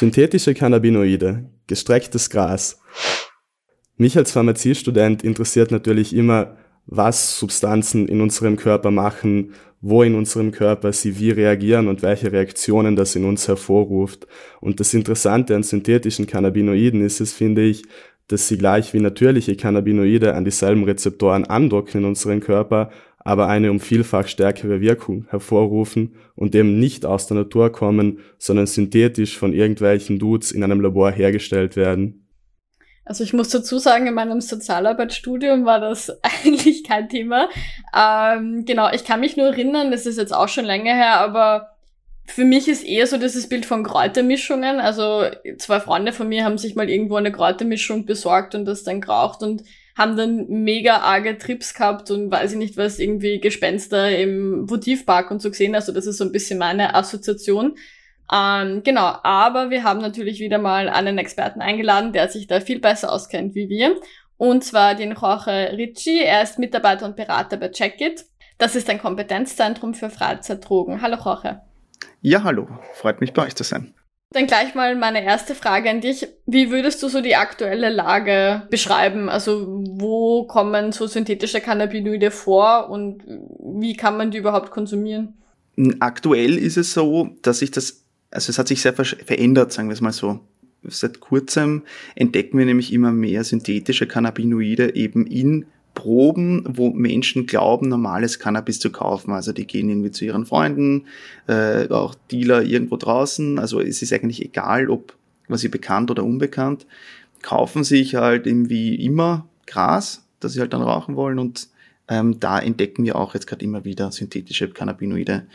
Synthetische 0.00 0.54
Cannabinoide, 0.54 1.50
gestrecktes 1.66 2.30
Gras. 2.30 2.80
Mich 3.98 4.16
als 4.16 4.32
Pharmaziestudent 4.32 5.22
interessiert 5.22 5.70
natürlich 5.70 6.16
immer, 6.16 6.56
was 6.86 7.38
Substanzen 7.38 8.08
in 8.08 8.22
unserem 8.22 8.56
Körper 8.56 8.90
machen, 8.90 9.52
wo 9.82 10.02
in 10.02 10.14
unserem 10.14 10.52
Körper 10.52 10.94
sie 10.94 11.18
wie 11.18 11.32
reagieren 11.32 11.86
und 11.86 12.00
welche 12.00 12.32
Reaktionen 12.32 12.96
das 12.96 13.14
in 13.14 13.26
uns 13.26 13.46
hervorruft. 13.46 14.26
Und 14.62 14.80
das 14.80 14.94
Interessante 14.94 15.54
an 15.54 15.64
synthetischen 15.64 16.26
Cannabinoiden 16.26 17.04
ist 17.04 17.20
es, 17.20 17.34
finde 17.34 17.60
ich, 17.60 17.82
dass 18.32 18.48
sie 18.48 18.58
gleich 18.58 18.94
wie 18.94 19.00
natürliche 19.00 19.56
Cannabinoide 19.56 20.34
an 20.34 20.44
dieselben 20.44 20.84
Rezeptoren 20.84 21.44
andocken 21.44 22.00
in 22.00 22.06
unserem 22.06 22.40
Körper, 22.40 22.90
aber 23.18 23.48
eine 23.48 23.70
um 23.70 23.80
vielfach 23.80 24.26
stärkere 24.28 24.80
Wirkung 24.80 25.26
hervorrufen 25.28 26.14
und 26.36 26.54
eben 26.54 26.78
nicht 26.78 27.04
aus 27.04 27.26
der 27.26 27.36
Natur 27.36 27.70
kommen, 27.70 28.20
sondern 28.38 28.66
synthetisch 28.66 29.36
von 29.36 29.52
irgendwelchen 29.52 30.18
Dudes 30.18 30.52
in 30.52 30.64
einem 30.64 30.80
Labor 30.80 31.10
hergestellt 31.10 31.76
werden. 31.76 32.26
Also 33.04 33.24
ich 33.24 33.32
muss 33.32 33.48
dazu 33.48 33.78
sagen, 33.78 34.06
in 34.06 34.14
meinem 34.14 34.40
Sozialarbeitsstudium 34.40 35.64
war 35.64 35.80
das 35.80 36.12
eigentlich 36.22 36.84
kein 36.84 37.08
Thema. 37.08 37.48
Ähm, 37.92 38.64
genau, 38.64 38.88
ich 38.92 39.04
kann 39.04 39.20
mich 39.20 39.36
nur 39.36 39.46
erinnern, 39.46 39.90
das 39.90 40.06
ist 40.06 40.16
jetzt 40.16 40.32
auch 40.32 40.48
schon 40.48 40.64
länger 40.64 40.94
her, 40.94 41.18
aber 41.20 41.69
für 42.30 42.44
mich 42.44 42.68
ist 42.68 42.84
eher 42.84 43.06
so 43.06 43.16
dieses 43.16 43.48
Bild 43.48 43.66
von 43.66 43.82
Kräutermischungen. 43.82 44.80
Also 44.80 45.24
zwei 45.58 45.80
Freunde 45.80 46.12
von 46.12 46.28
mir 46.28 46.44
haben 46.44 46.58
sich 46.58 46.76
mal 46.76 46.88
irgendwo 46.88 47.16
eine 47.16 47.32
Kräutermischung 47.32 48.06
besorgt 48.06 48.54
und 48.54 48.64
das 48.64 48.84
dann 48.84 49.00
geraucht 49.00 49.42
und 49.42 49.64
haben 49.96 50.16
dann 50.16 50.46
mega 50.48 50.98
arge 50.98 51.36
Trips 51.38 51.74
gehabt 51.74 52.10
und 52.10 52.30
weiß 52.30 52.52
ich 52.52 52.58
nicht 52.58 52.76
was, 52.76 52.98
irgendwie 52.98 53.40
Gespenster 53.40 54.16
im 54.16 54.70
Votivpark 54.70 55.30
und 55.30 55.42
so 55.42 55.50
gesehen. 55.50 55.74
Also 55.74 55.92
das 55.92 56.06
ist 56.06 56.18
so 56.18 56.24
ein 56.24 56.32
bisschen 56.32 56.58
meine 56.58 56.94
Assoziation. 56.94 57.76
Ähm, 58.32 58.82
genau, 58.84 59.16
aber 59.24 59.70
wir 59.70 59.82
haben 59.82 60.00
natürlich 60.00 60.38
wieder 60.38 60.58
mal 60.58 60.88
einen 60.88 61.18
Experten 61.18 61.60
eingeladen, 61.60 62.12
der 62.12 62.28
sich 62.28 62.46
da 62.46 62.60
viel 62.60 62.78
besser 62.78 63.12
auskennt 63.12 63.54
wie 63.54 63.68
wir. 63.68 63.96
Und 64.36 64.64
zwar 64.64 64.94
den 64.94 65.16
Jorge 65.20 65.72
Ricci. 65.76 66.20
Er 66.22 66.42
ist 66.42 66.58
Mitarbeiter 66.58 67.04
und 67.06 67.16
Berater 67.16 67.56
bei 67.56 67.68
Checkit. 67.68 68.24
Das 68.56 68.76
ist 68.76 68.88
ein 68.88 69.00
Kompetenzzentrum 69.00 69.94
für 69.94 70.10
Freizeitdrogen. 70.10 71.02
Hallo 71.02 71.16
Jorge. 71.22 71.60
Ja, 72.22 72.42
hallo. 72.44 72.68
Freut 72.94 73.20
mich 73.20 73.32
bei 73.32 73.46
euch 73.46 73.54
zu 73.54 73.64
sein. 73.64 73.94
Dann 74.32 74.46
gleich 74.46 74.74
mal 74.74 74.94
meine 74.94 75.24
erste 75.24 75.54
Frage 75.54 75.90
an 75.90 76.00
dich. 76.00 76.28
Wie 76.46 76.70
würdest 76.70 77.02
du 77.02 77.08
so 77.08 77.20
die 77.20 77.34
aktuelle 77.34 77.88
Lage 77.88 78.62
beschreiben? 78.70 79.28
Also 79.28 79.82
wo 79.90 80.44
kommen 80.44 80.92
so 80.92 81.06
synthetische 81.06 81.60
Cannabinoide 81.60 82.30
vor 82.30 82.90
und 82.90 83.24
wie 83.26 83.96
kann 83.96 84.16
man 84.16 84.30
die 84.30 84.38
überhaupt 84.38 84.70
konsumieren? 84.70 85.34
Aktuell 85.98 86.58
ist 86.58 86.76
es 86.76 86.92
so, 86.92 87.30
dass 87.42 87.58
sich 87.60 87.72
das, 87.72 88.04
also 88.30 88.50
es 88.50 88.58
hat 88.58 88.68
sich 88.68 88.82
sehr 88.82 88.92
verändert, 88.92 89.72
sagen 89.72 89.88
wir 89.88 89.94
es 89.94 90.00
mal 90.00 90.12
so. 90.12 90.40
Seit 90.84 91.20
kurzem 91.20 91.82
entdecken 92.14 92.56
wir 92.56 92.66
nämlich 92.66 92.92
immer 92.92 93.12
mehr 93.12 93.42
synthetische 93.44 94.06
Cannabinoide 94.06 94.94
eben 94.94 95.26
in 95.26 95.66
Proben, 96.00 96.64
wo 96.66 96.88
Menschen 96.88 97.44
glauben, 97.44 97.90
normales 97.90 98.38
Cannabis 98.38 98.80
zu 98.80 98.90
kaufen. 98.90 99.32
Also 99.32 99.52
die 99.52 99.66
gehen 99.66 99.90
irgendwie 99.90 100.10
zu 100.10 100.24
ihren 100.24 100.46
Freunden, 100.46 101.04
äh, 101.46 101.90
auch 101.90 102.14
Dealer 102.30 102.62
irgendwo 102.62 102.96
draußen. 102.96 103.58
Also 103.58 103.82
es 103.82 104.00
ist 104.00 104.10
eigentlich 104.14 104.42
egal, 104.42 104.88
ob 104.88 105.14
quasi 105.46 105.68
bekannt 105.68 106.10
oder 106.10 106.24
unbekannt. 106.24 106.86
Kaufen 107.42 107.84
sich 107.84 108.14
halt 108.14 108.46
irgendwie 108.46 108.94
immer 108.94 109.46
Gras, 109.66 110.24
das 110.40 110.54
sie 110.54 110.60
halt 110.60 110.72
dann 110.72 110.80
rauchen 110.80 111.16
wollen 111.16 111.38
und 111.38 111.68
ähm, 112.08 112.40
da 112.40 112.58
entdecken 112.58 113.04
wir 113.04 113.16
auch 113.16 113.34
jetzt 113.34 113.46
gerade 113.46 113.62
immer 113.62 113.84
wieder 113.84 114.10
synthetische 114.10 114.70
Cannabinoide. 114.70 115.46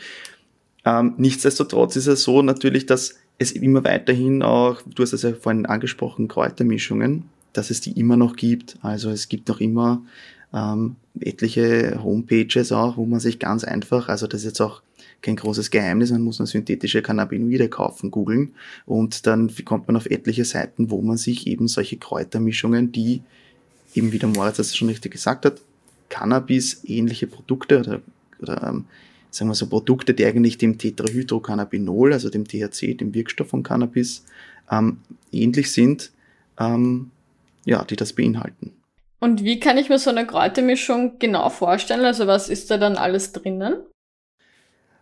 Ähm, 0.84 1.14
nichtsdestotrotz 1.16 1.96
ist 1.96 2.06
es 2.06 2.22
so 2.22 2.40
natürlich, 2.40 2.86
dass 2.86 3.16
es 3.38 3.50
immer 3.50 3.82
weiterhin 3.82 4.44
auch, 4.44 4.80
du 4.82 5.02
hast 5.02 5.12
es 5.12 5.22
ja 5.22 5.32
vorhin 5.32 5.66
angesprochen, 5.66 6.28
Kräutermischungen 6.28 7.24
dass 7.56 7.70
es 7.70 7.80
die 7.80 7.98
immer 7.98 8.16
noch 8.16 8.36
gibt. 8.36 8.76
Also 8.82 9.10
es 9.10 9.28
gibt 9.28 9.48
noch 9.48 9.60
immer 9.60 10.02
ähm, 10.56 10.96
etliche 11.20 12.02
Homepages 12.02 12.72
auch, 12.72 12.96
wo 12.96 13.04
man 13.04 13.20
sich 13.20 13.38
ganz 13.38 13.62
einfach, 13.62 14.08
also 14.08 14.26
das 14.26 14.40
ist 14.40 14.46
jetzt 14.46 14.60
auch 14.62 14.80
kein 15.20 15.36
großes 15.36 15.70
Geheimnis, 15.70 16.10
man 16.10 16.22
muss 16.22 16.38
nur 16.38 16.46
synthetische 16.46 17.02
Cannabinoide 17.02 17.68
kaufen, 17.68 18.10
googeln 18.10 18.54
und 18.86 19.26
dann 19.26 19.52
kommt 19.64 19.86
man 19.86 19.96
auf 19.96 20.06
etliche 20.06 20.44
Seiten, 20.46 20.90
wo 20.90 21.02
man 21.02 21.18
sich 21.18 21.46
eben 21.46 21.68
solche 21.68 21.98
Kräutermischungen, 21.98 22.90
die 22.90 23.22
eben 23.94 24.12
wie 24.12 24.18
der 24.18 24.30
Moritz 24.30 24.56
das 24.56 24.74
schon 24.74 24.88
richtig 24.88 25.12
gesagt 25.12 25.44
hat, 25.44 25.60
Cannabis-ähnliche 26.08 27.26
Produkte 27.26 27.80
oder, 27.80 28.00
oder 28.40 28.62
ähm, 28.68 28.84
sagen 29.30 29.50
wir 29.50 29.54
so 29.54 29.66
Produkte, 29.66 30.14
die 30.14 30.24
eigentlich 30.24 30.56
dem 30.56 30.78
Tetrahydrocannabinol, 30.78 32.12
also 32.12 32.30
dem 32.30 32.46
THC, 32.46 32.94
dem 32.94 33.12
Wirkstoff 33.12 33.48
von 33.48 33.62
Cannabis, 33.62 34.24
ähm, 34.70 34.98
ähnlich 35.32 35.70
sind, 35.72 36.12
ähm, 36.58 37.10
ja, 37.64 37.84
die 37.84 37.96
das 37.96 38.12
beinhalten. 38.12 38.75
Und 39.18 39.44
wie 39.44 39.60
kann 39.60 39.78
ich 39.78 39.88
mir 39.88 39.98
so 39.98 40.10
eine 40.10 40.26
Kräutermischung 40.26 41.18
genau 41.18 41.48
vorstellen? 41.48 42.04
Also 42.04 42.26
was 42.26 42.48
ist 42.48 42.70
da 42.70 42.76
dann 42.76 42.96
alles 42.96 43.32
drinnen? 43.32 43.76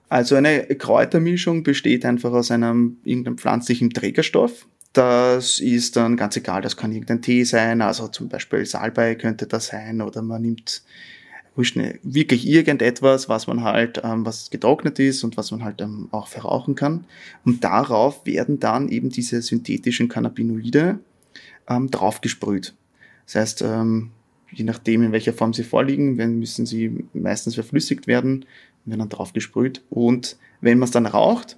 Also 0.09 0.37
eine 0.37 0.67
Kräutermischung 0.67 1.63
besteht 1.63 2.05
einfach 2.05 2.33
aus 2.33 2.51
einem 2.51 2.99
irgendeinem 3.05 3.39
pflanzlichen 3.39 3.91
Trägerstoff. 3.91 4.67
Das 4.93 5.59
ist 5.59 5.97
dann 5.97 6.17
ganz 6.17 6.37
egal, 6.37 6.63
das 6.63 6.77
kann 6.77 6.93
irgendein 6.93 7.21
Tee 7.21 7.43
sein, 7.43 7.83
also 7.83 8.07
zum 8.07 8.29
Beispiel 8.29 8.65
Salbei 8.65 9.17
könnte 9.17 9.49
das 9.49 9.67
sein 9.67 10.01
oder 10.01 10.23
man 10.23 10.43
nimmt 10.43 10.83
wirklich 11.57 12.47
irgendetwas, 12.47 13.29
was 13.29 13.47
man 13.47 13.63
halt, 13.63 14.01
ähm, 14.05 14.25
was 14.27 14.51
getrocknet 14.51 14.99
ist 14.99 15.25
und 15.25 15.37
was 15.37 15.51
man 15.51 15.65
halt 15.65 15.81
ähm, 15.81 16.09
auch 16.11 16.29
verrauchen 16.29 16.75
kann. 16.75 17.07
Und 17.45 17.65
darauf 17.65 18.27
werden 18.27 18.61
dann 18.61 18.89
eben 18.89 19.11
diese 19.11 19.41
synthetischen 19.43 20.09
Cannabinoide 20.09 20.99
ähm, 21.69 21.91
draufgesprüht. 21.91 22.75
Das 23.27 23.35
heißt, 23.37 23.63
ähm, 23.63 24.11
je 24.53 24.65
nachdem, 24.65 25.03
in 25.03 25.13
welcher 25.13 25.33
Form 25.33 25.53
sie 25.53 25.65
vorliegen, 25.65 26.19
wenn, 26.19 26.39
müssen 26.39 26.67
sie 26.67 27.05
meistens 27.13 27.55
verflüssigt 27.55 28.07
werden, 28.07 28.45
werden 28.85 29.01
dann 29.01 29.09
draufgesprüht. 29.09 29.83
Und 29.91 30.37
wenn 30.61 30.79
man 30.79 30.87
es 30.87 30.93
dann 30.93 31.07
raucht, 31.07 31.57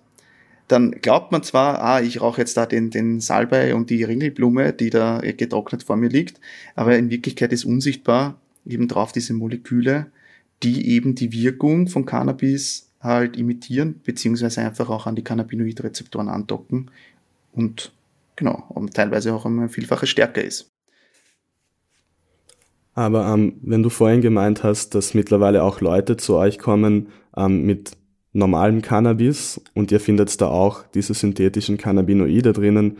dann 0.69 0.91
glaubt 0.91 1.31
man 1.31 1.43
zwar, 1.43 1.81
ah, 1.81 2.00
ich 2.00 2.21
rauche 2.21 2.41
jetzt 2.41 2.56
da 2.56 2.66
den, 2.66 2.91
den 2.91 3.21
Salbei 3.21 3.75
und 3.75 3.91
die 3.91 4.03
Ringelblume, 4.03 4.72
die 4.72 4.91
da 4.91 5.21
getrocknet 5.21 5.84
vor 5.84 5.97
mir 5.97 6.09
liegt, 6.09 6.41
aber 6.75 6.99
in 6.99 7.10
Wirklichkeit 7.10 7.53
ist 7.53 7.65
unsichtbar 7.65 8.41
eben 8.66 8.88
drauf 8.88 9.12
diese 9.12 9.33
Moleküle, 9.33 10.06
die 10.62 10.88
eben 10.88 11.15
die 11.15 11.33
Wirkung 11.33 11.87
von 11.87 12.04
Cannabis 12.04 12.88
halt 13.00 13.37
imitieren, 13.37 14.00
beziehungsweise 14.03 14.62
einfach 14.62 14.88
auch 14.88 15.06
an 15.06 15.15
die 15.15 15.22
Cannabinoidrezeptoren 15.22 16.28
andocken 16.28 16.91
und 17.53 17.93
genau, 18.34 18.65
und 18.71 18.94
teilweise 18.94 19.34
auch 19.34 19.47
eine 19.47 19.69
vielfache 19.69 20.09
stärker 20.09 20.43
ist. 20.43 20.69
Aber 22.97 23.33
ähm, 23.33 23.61
wenn 23.62 23.83
du 23.83 23.91
vorhin 23.91 24.23
gemeint 24.23 24.65
hast, 24.65 24.95
dass 24.95 25.12
mittlerweile 25.12 25.62
auch 25.62 25.83
Leute 25.83 26.17
zu 26.17 26.34
euch 26.34 26.59
kommen 26.59 27.09
ähm, 27.37 27.65
mit 27.65 27.93
normalem 28.33 28.81
Cannabis 28.81 29.60
und 29.75 29.93
ihr 29.93 30.01
findet 30.01 30.41
da 30.41 30.48
auch 30.48 30.83
diese 30.95 31.13
synthetischen 31.13 31.77
Cannabinoide 31.77 32.54
drinnen, 32.54 32.97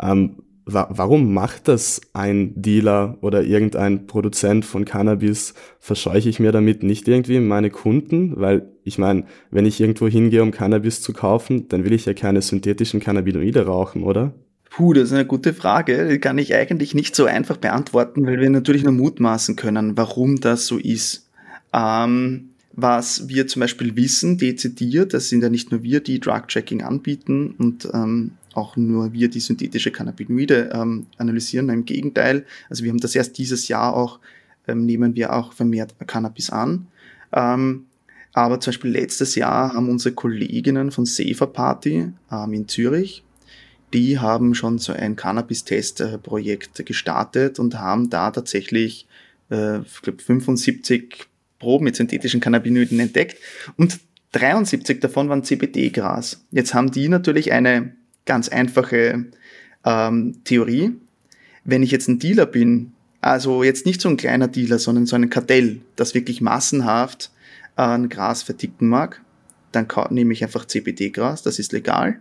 ähm, 0.00 0.42
wa 0.66 0.88
warum 0.90 1.32
macht 1.32 1.68
das 1.68 2.02
ein 2.12 2.52
Dealer 2.54 3.16
oder 3.22 3.42
irgendein 3.42 4.06
Produzent 4.06 4.66
von 4.66 4.84
Cannabis? 4.84 5.54
Verscheuche 5.78 6.28
ich 6.28 6.38
mir 6.38 6.52
damit 6.52 6.82
nicht 6.82 7.08
irgendwie 7.08 7.40
meine 7.40 7.70
Kunden? 7.70 8.38
Weil 8.38 8.72
ich 8.84 8.98
meine, 8.98 9.24
wenn 9.50 9.64
ich 9.64 9.80
irgendwo 9.80 10.06
hingehe, 10.06 10.42
um 10.42 10.50
Cannabis 10.50 11.00
zu 11.00 11.14
kaufen, 11.14 11.66
dann 11.68 11.86
will 11.86 11.94
ich 11.94 12.04
ja 12.04 12.12
keine 12.12 12.42
synthetischen 12.42 13.00
Cannabinoide 13.00 13.64
rauchen, 13.64 14.02
oder? 14.02 14.34
Puh, 14.76 14.92
das 14.92 15.04
ist 15.04 15.12
eine 15.12 15.26
gute 15.26 15.54
Frage. 15.54 16.08
Die 16.08 16.18
kann 16.18 16.36
ich 16.36 16.52
eigentlich 16.54 16.94
nicht 16.94 17.14
so 17.14 17.26
einfach 17.26 17.58
beantworten, 17.58 18.26
weil 18.26 18.40
wir 18.40 18.50
natürlich 18.50 18.82
nur 18.82 18.92
mutmaßen 18.92 19.54
können, 19.54 19.96
warum 19.96 20.40
das 20.40 20.66
so 20.66 20.78
ist. 20.78 21.28
Ähm, 21.72 22.50
was 22.72 23.28
wir 23.28 23.46
zum 23.46 23.60
Beispiel 23.60 23.94
wissen, 23.94 24.36
dezidiert, 24.36 25.14
das 25.14 25.28
sind 25.28 25.42
ja 25.42 25.48
nicht 25.48 25.70
nur 25.70 25.84
wir, 25.84 26.00
die 26.00 26.18
Drug-Checking 26.18 26.82
anbieten 26.82 27.54
und 27.56 27.88
ähm, 27.94 28.32
auch 28.52 28.76
nur 28.76 29.12
wir, 29.12 29.28
die 29.28 29.38
synthetische 29.38 29.92
Cannabinoide 29.92 30.70
ähm, 30.72 31.06
analysieren. 31.18 31.68
Im 31.68 31.84
Gegenteil, 31.84 32.44
also 32.68 32.82
wir 32.82 32.90
haben 32.90 32.98
das 32.98 33.14
erst 33.14 33.38
dieses 33.38 33.68
Jahr 33.68 33.94
auch, 33.94 34.18
ähm, 34.66 34.86
nehmen 34.86 35.14
wir 35.14 35.34
auch 35.34 35.52
vermehrt 35.52 35.94
Cannabis 36.08 36.50
an. 36.50 36.88
Ähm, 37.32 37.84
Aber 38.32 38.58
zum 38.58 38.72
Beispiel 38.72 38.90
letztes 38.90 39.36
Jahr 39.36 39.72
haben 39.72 39.88
unsere 39.88 40.16
Kolleginnen 40.16 40.90
von 40.90 41.06
Safer 41.06 41.46
Party 41.46 42.08
ähm, 42.32 42.52
in 42.52 42.66
Zürich, 42.66 43.22
die 43.94 44.18
haben 44.18 44.54
schon 44.54 44.78
so 44.78 44.92
ein 44.92 45.16
Cannabis-Test-Projekt 45.16 46.84
gestartet 46.84 47.58
und 47.58 47.78
haben 47.78 48.10
da 48.10 48.30
tatsächlich, 48.30 49.06
äh, 49.50 49.78
ich 49.80 50.02
glaube, 50.02 50.22
75 50.22 51.26
Proben 51.58 51.84
mit 51.84 51.96
synthetischen 51.96 52.40
Cannabinoiden 52.40 53.00
entdeckt 53.00 53.38
und 53.76 54.00
73 54.32 55.00
davon 55.00 55.28
waren 55.28 55.44
CBD-Gras. 55.44 56.44
Jetzt 56.50 56.74
haben 56.74 56.90
die 56.90 57.08
natürlich 57.08 57.52
eine 57.52 57.94
ganz 58.26 58.48
einfache 58.48 59.26
ähm, 59.84 60.40
Theorie. 60.42 60.92
Wenn 61.64 61.84
ich 61.84 61.92
jetzt 61.92 62.08
ein 62.08 62.18
Dealer 62.18 62.46
bin, 62.46 62.92
also 63.20 63.62
jetzt 63.62 63.86
nicht 63.86 64.00
so 64.00 64.08
ein 64.08 64.16
kleiner 64.16 64.48
Dealer, 64.48 64.80
sondern 64.80 65.06
so 65.06 65.14
ein 65.14 65.30
Kartell, 65.30 65.80
das 65.94 66.14
wirklich 66.14 66.40
massenhaft 66.40 67.30
ein 67.76 68.08
Gras 68.08 68.42
verticken 68.42 68.88
mag, 68.88 69.22
dann 69.70 69.86
nehme 70.10 70.32
ich 70.32 70.42
einfach 70.42 70.66
CBD-Gras, 70.66 71.42
das 71.42 71.58
ist 71.60 71.72
legal, 71.72 72.20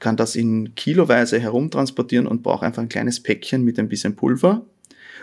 kann 0.00 0.16
das 0.16 0.34
in 0.34 0.74
kiloweise 0.74 1.38
herumtransportieren 1.38 2.26
und 2.26 2.42
brauche 2.42 2.66
einfach 2.66 2.82
ein 2.82 2.88
kleines 2.88 3.22
Päckchen 3.22 3.62
mit 3.62 3.78
ein 3.78 3.88
bisschen 3.88 4.16
Pulver. 4.16 4.66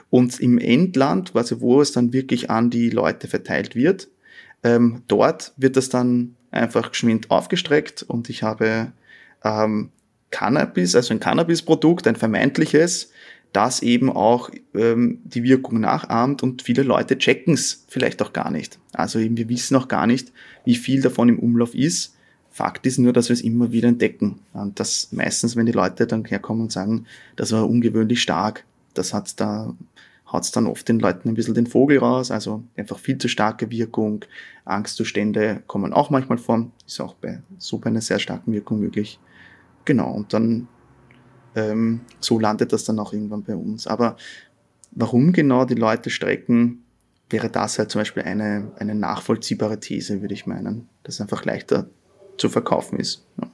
Und 0.09 0.39
im 0.39 0.57
Endland, 0.57 1.33
quasi 1.33 1.59
wo 1.59 1.81
es 1.81 1.91
dann 1.91 2.13
wirklich 2.13 2.49
an 2.49 2.69
die 2.69 2.89
Leute 2.89 3.27
verteilt 3.27 3.75
wird, 3.75 4.07
ähm, 4.63 5.03
dort 5.07 5.53
wird 5.57 5.75
das 5.75 5.89
dann 5.89 6.35
einfach 6.51 6.91
geschwind 6.91 7.29
aufgestreckt 7.29 8.03
und 8.03 8.29
ich 8.29 8.43
habe 8.43 8.93
ähm, 9.43 9.89
Cannabis, 10.31 10.95
also 10.95 11.13
ein 11.13 11.19
Cannabis-Produkt, 11.19 12.07
ein 12.07 12.15
vermeintliches, 12.15 13.11
das 13.53 13.81
eben 13.81 14.09
auch 14.09 14.49
ähm, 14.73 15.19
die 15.23 15.43
Wirkung 15.43 15.79
nachahmt 15.79 16.43
und 16.43 16.61
viele 16.61 16.83
Leute 16.83 17.17
checken 17.17 17.53
es 17.53 17.85
vielleicht 17.87 18.21
auch 18.21 18.33
gar 18.33 18.51
nicht. 18.51 18.79
Also 18.93 19.19
eben 19.19 19.37
wir 19.37 19.49
wissen 19.49 19.75
auch 19.77 19.87
gar 19.87 20.07
nicht, 20.07 20.31
wie 20.65 20.75
viel 20.75 21.01
davon 21.01 21.29
im 21.29 21.39
Umlauf 21.39 21.73
ist. 21.73 22.16
Fakt 22.57 22.87
ist 22.87 22.97
nur, 22.97 23.13
dass 23.13 23.29
wir 23.29 23.35
es 23.35 23.41
immer 23.41 23.71
wieder 23.71 23.87
entdecken. 23.87 24.39
Und 24.51 24.79
das 24.79 25.11
meistens, 25.11 25.55
wenn 25.55 25.67
die 25.67 25.71
Leute 25.71 26.07
dann 26.07 26.25
herkommen 26.25 26.63
und 26.63 26.71
sagen, 26.71 27.05
das 27.35 27.51
war 27.51 27.69
ungewöhnlich 27.69 28.19
stark, 28.19 28.65
das 28.95 29.13
hat 29.13 29.39
da 29.39 29.75
haut's 30.31 30.51
dann 30.51 30.65
oft 30.65 30.89
den 30.89 30.99
Leuten 30.99 31.29
ein 31.29 31.35
bisschen 31.35 31.53
den 31.53 31.67
Vogel 31.67 31.99
raus, 31.99 32.31
also 32.31 32.63
einfach 32.75 32.97
viel 32.97 33.19
zu 33.19 33.27
starke 33.27 33.69
Wirkung. 33.69 34.25
Angstzustände 34.65 35.61
kommen 35.67 35.93
auch 35.93 36.09
manchmal 36.09 36.39
vor, 36.39 36.71
ist 36.87 36.99
auch 36.99 37.13
bei 37.13 37.43
so 37.59 37.77
bei 37.77 37.91
einer 37.91 38.01
sehr 38.01 38.17
starken 38.17 38.51
Wirkung 38.51 38.79
möglich. 38.79 39.19
Genau, 39.85 40.11
und 40.11 40.33
dann 40.33 40.67
ähm, 41.55 42.01
so 42.19 42.39
landet 42.39 42.73
das 42.73 42.85
dann 42.85 42.97
auch 42.97 43.13
irgendwann 43.13 43.43
bei 43.43 43.55
uns. 43.55 43.85
Aber 43.85 44.17
warum 44.91 45.31
genau 45.31 45.63
die 45.63 45.75
Leute 45.75 46.09
strecken, 46.09 46.83
wäre 47.29 47.51
das 47.51 47.77
halt 47.77 47.91
zum 47.91 48.01
Beispiel 48.01 48.23
eine, 48.23 48.71
eine 48.79 48.95
nachvollziehbare 48.95 49.79
These, 49.79 50.21
würde 50.21 50.33
ich 50.33 50.47
meinen, 50.47 50.89
dass 51.03 51.21
einfach 51.21 51.45
leichter 51.45 51.87
zu 52.37 52.49
verkaufen 52.49 52.99
ist. 52.99 53.25
Ja. 53.41 53.49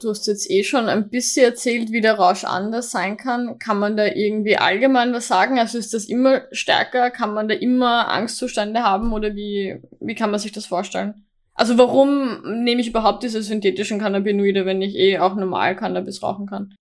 Du 0.00 0.10
hast 0.10 0.26
jetzt 0.26 0.50
eh 0.50 0.64
schon 0.64 0.86
ein 0.86 1.08
bisschen 1.08 1.46
erzählt, 1.46 1.90
wie 1.92 2.00
der 2.00 2.14
Rausch 2.14 2.44
anders 2.44 2.90
sein 2.90 3.16
kann. 3.16 3.58
Kann 3.58 3.78
man 3.78 3.96
da 3.96 4.06
irgendwie 4.06 4.56
allgemein 4.56 5.12
was 5.12 5.28
sagen? 5.28 5.58
Also 5.58 5.78
ist 5.78 5.94
das 5.94 6.04
immer 6.06 6.42
stärker? 6.52 7.10
Kann 7.10 7.32
man 7.32 7.48
da 7.48 7.54
immer 7.54 8.08
Angstzustände 8.08 8.82
haben 8.82 9.12
oder 9.12 9.34
wie, 9.34 9.80
wie 10.00 10.14
kann 10.14 10.30
man 10.30 10.40
sich 10.40 10.52
das 10.52 10.66
vorstellen? 10.66 11.24
Also 11.54 11.78
warum 11.78 12.42
nehme 12.64 12.80
ich 12.80 12.88
überhaupt 12.88 13.22
diese 13.22 13.42
synthetischen 13.42 14.00
Cannabinoide, 14.00 14.66
wenn 14.66 14.82
ich 14.82 14.96
eh 14.96 15.20
auch 15.20 15.36
normal 15.36 15.76
Cannabis 15.76 16.22
rauchen 16.22 16.46
kann? 16.46 16.74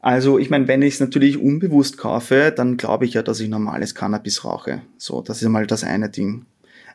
Also 0.00 0.38
ich 0.38 0.48
meine, 0.48 0.68
wenn 0.68 0.80
ich 0.82 0.94
es 0.94 1.00
natürlich 1.00 1.38
unbewusst 1.38 1.98
kaufe, 1.98 2.54
dann 2.56 2.76
glaube 2.76 3.04
ich 3.04 3.14
ja, 3.14 3.22
dass 3.22 3.40
ich 3.40 3.48
normales 3.48 3.96
Cannabis 3.96 4.44
rauche. 4.44 4.82
So, 4.96 5.22
das 5.22 5.42
ist 5.42 5.48
mal 5.48 5.66
das 5.66 5.82
eine 5.82 6.08
Ding. 6.08 6.46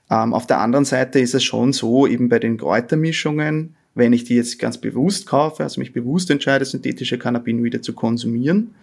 Ähm, 0.09 0.33
auf 0.33 0.47
der 0.47 0.59
anderen 0.59 0.85
Seite 0.85 1.19
ist 1.19 1.33
es 1.33 1.43
schon 1.43 1.73
so, 1.73 2.07
eben 2.07 2.29
bei 2.29 2.39
den 2.39 2.57
Kräutermischungen, 2.57 3.75
wenn 3.95 4.13
ich 4.13 4.23
die 4.23 4.35
jetzt 4.35 4.59
ganz 4.59 4.77
bewusst 4.77 5.27
kaufe, 5.27 5.63
also 5.63 5.79
mich 5.79 5.93
bewusst 5.93 6.29
entscheide, 6.31 6.65
synthetische 6.65 7.19
Cannabinoide 7.19 7.81
zu 7.81 7.93
konsumieren, 7.93 8.73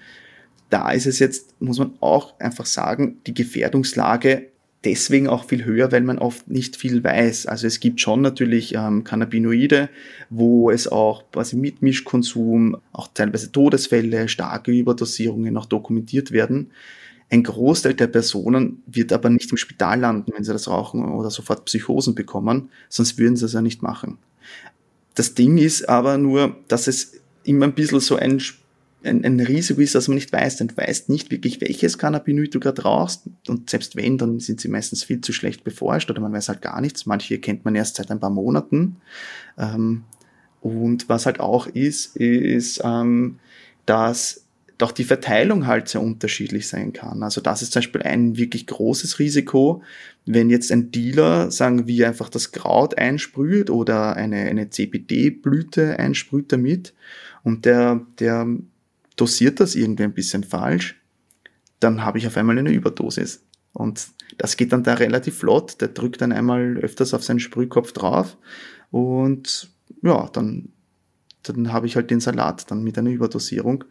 da 0.71 0.91
ist 0.93 1.07
es 1.07 1.19
jetzt, 1.19 1.61
muss 1.61 1.79
man 1.79 1.95
auch 2.01 2.39
einfach 2.39 2.67
sagen, 2.67 3.19
die 3.27 3.35
Gefährdungslage 3.35 4.51
deswegen 4.85 5.29
auch 5.29 5.45
viel 5.45 5.65
höher, 5.65 5.93
weil 5.93 6.01
man 6.03 6.19
oft 6.19 6.49
nicht 6.49 6.77
viel 6.77 7.05
weiß. 7.05 7.47
Also 7.47 7.67
es 7.67 7.81
gibt 7.81 8.01
schon 8.01 8.23
natürlich 8.23 8.75
ähm, 8.75 9.05
Cannabinoide, 9.05 9.91
wo 10.31 10.71
es 10.71 10.89
auch 10.89 11.25
quasi 11.33 11.57
mit 11.57 11.83
Mischkonsum, 11.83 12.77
auch 12.93 13.09
teilweise 13.13 13.53
Todesfälle, 13.53 14.29
starke 14.29 14.73
Überdosierungen 14.73 15.57
auch 15.57 15.67
dokumentiert 15.67 16.33
werden. 16.33 16.71
Ein 17.31 17.45
Großteil 17.45 17.95
der 17.95 18.09
Personen 18.09 18.83
wird 18.87 19.13
aber 19.13 19.31
nicht 19.31 19.51
im 19.51 19.57
Spital 19.57 20.01
landen, 20.01 20.33
wenn 20.35 20.45
sie 20.45 20.53
das 20.53 20.69
rauchen 20.69 21.05
oder 21.05 21.31
sofort 21.31 21.65
Psychosen 21.65 22.15
bekommen, 22.15 22.71
sonst 22.89 23.19
würden 23.19 23.37
sie 23.37 23.45
es 23.45 23.53
ja 23.53 23.63
nicht 23.63 23.83
machen. 23.83 24.19
Das 25.15 25.35
Ding 25.35 25.59
ist 25.59 25.89
aber 25.89 26.19
nur, 26.19 26.57
dass 26.69 26.87
es 26.87 27.21
immer 27.45 27.67
ein 27.67 27.75
bisschen 27.75 28.01
so 28.01 28.17
ein 28.17 28.41
ein, 29.03 29.25
ein 29.25 29.41
Risiko 29.41 29.81
ist, 29.81 29.95
dass 29.95 30.09
man 30.09 30.17
nicht 30.17 30.33
weiß, 30.33 30.57
denn 30.57 30.69
du 30.69 30.77
weißt 30.77 31.09
nicht 31.09 31.31
wirklich, 31.31 31.61
welches 31.61 31.99
Cannabinoid 31.99 32.55
du 32.55 32.61
gerade 32.61 32.83
rauchst. 32.83 33.23
Und 33.49 33.71
selbst 33.71 33.97
wenn, 33.97 34.19
dann 34.19 34.41
sind 34.41 34.61
sie 34.61 34.69
meistens 34.69 35.05
viel 35.05 35.21
zu 35.21 35.33
schlecht 35.33 35.65
beforscht 35.65 36.11
oder 36.11 36.21
man 36.21 36.33
weiß 36.33 36.49
halt 36.49 36.63
gar 36.63 36.81
nichts. 36.81 37.07
Manche 37.07 37.39
kennt 37.39 37.65
man 37.65 37.75
erst 37.75 37.97
seit 37.97 38.11
ein 38.11 38.21
paar 38.21 38.31
Monaten. 38.31 38.97
Ähm, 39.59 40.05
und 40.61 41.09
was 41.09 41.27
halt 41.27 41.41
auch 41.41 41.67
ist, 41.67 42.17
ist, 42.17 42.83
ähm, 42.85 43.39
dass 43.87 44.45
doch 44.81 44.93
die 44.93 45.05
Verteilung 45.05 45.67
halt 45.67 45.89
sehr 45.89 46.01
unterschiedlich 46.01 46.69
sein 46.69 46.93
kann. 46.93 47.23
Also 47.23 47.41
das 47.41 47.63
ist 47.63 47.73
zum 47.73 47.81
Beispiel 47.81 48.03
ein 48.03 48.37
wirklich 48.37 48.67
großes 48.67 49.19
Risiko, 49.19 49.83
wenn 50.27 50.51
jetzt 50.51 50.73
ein 50.73 50.91
Dealer, 50.91 51.51
sagen 51.51 51.87
wir, 51.87 52.09
einfach 52.09 52.29
das 52.29 52.53
Kraut 52.53 52.99
einsprüht 52.99 53.71
oder 53.71 54.17
eine, 54.17 54.39
eine 54.43 54.71
CBD-Blüte 54.71 55.99
einsprüht 55.99 56.53
damit 56.53 56.95
und 57.43 57.65
der, 57.65 58.07
der 58.19 58.47
dosiert 59.17 59.61
das 59.61 59.75
irgendwie 59.75 60.05
ein 60.05 60.15
bisschen 60.15 60.45
falsch, 60.45 61.01
dann 61.79 62.05
habe 62.05 62.19
ich 62.19 62.27
auf 62.27 62.37
einmal 62.37 62.59
eine 62.59 62.73
Überdosis. 62.73 63.43
Und 63.73 64.09
das 64.39 64.57
geht 64.57 64.73
dann 64.73 64.83
da 64.83 64.95
relativ 64.95 65.39
flott. 65.39 65.81
Der 65.81 65.89
drückt 65.89 66.21
dann 66.21 66.33
einmal 66.33 66.77
öfters 66.79 67.15
auf 67.15 67.25
seinen 67.25 67.41
Sprühkopf 67.41 67.93
drauf 67.93 68.37
und 68.91 69.71
ja, 70.03 70.29
dann, 70.33 70.71
dann 71.43 71.73
habe 71.73 71.87
ich 71.87 71.97
halt 71.97 72.11
den 72.11 72.21
Salat 72.21 72.71
dann 72.71 72.83
mit 72.83 72.99
einer 72.99 73.11
Überdosierung. 73.11 73.85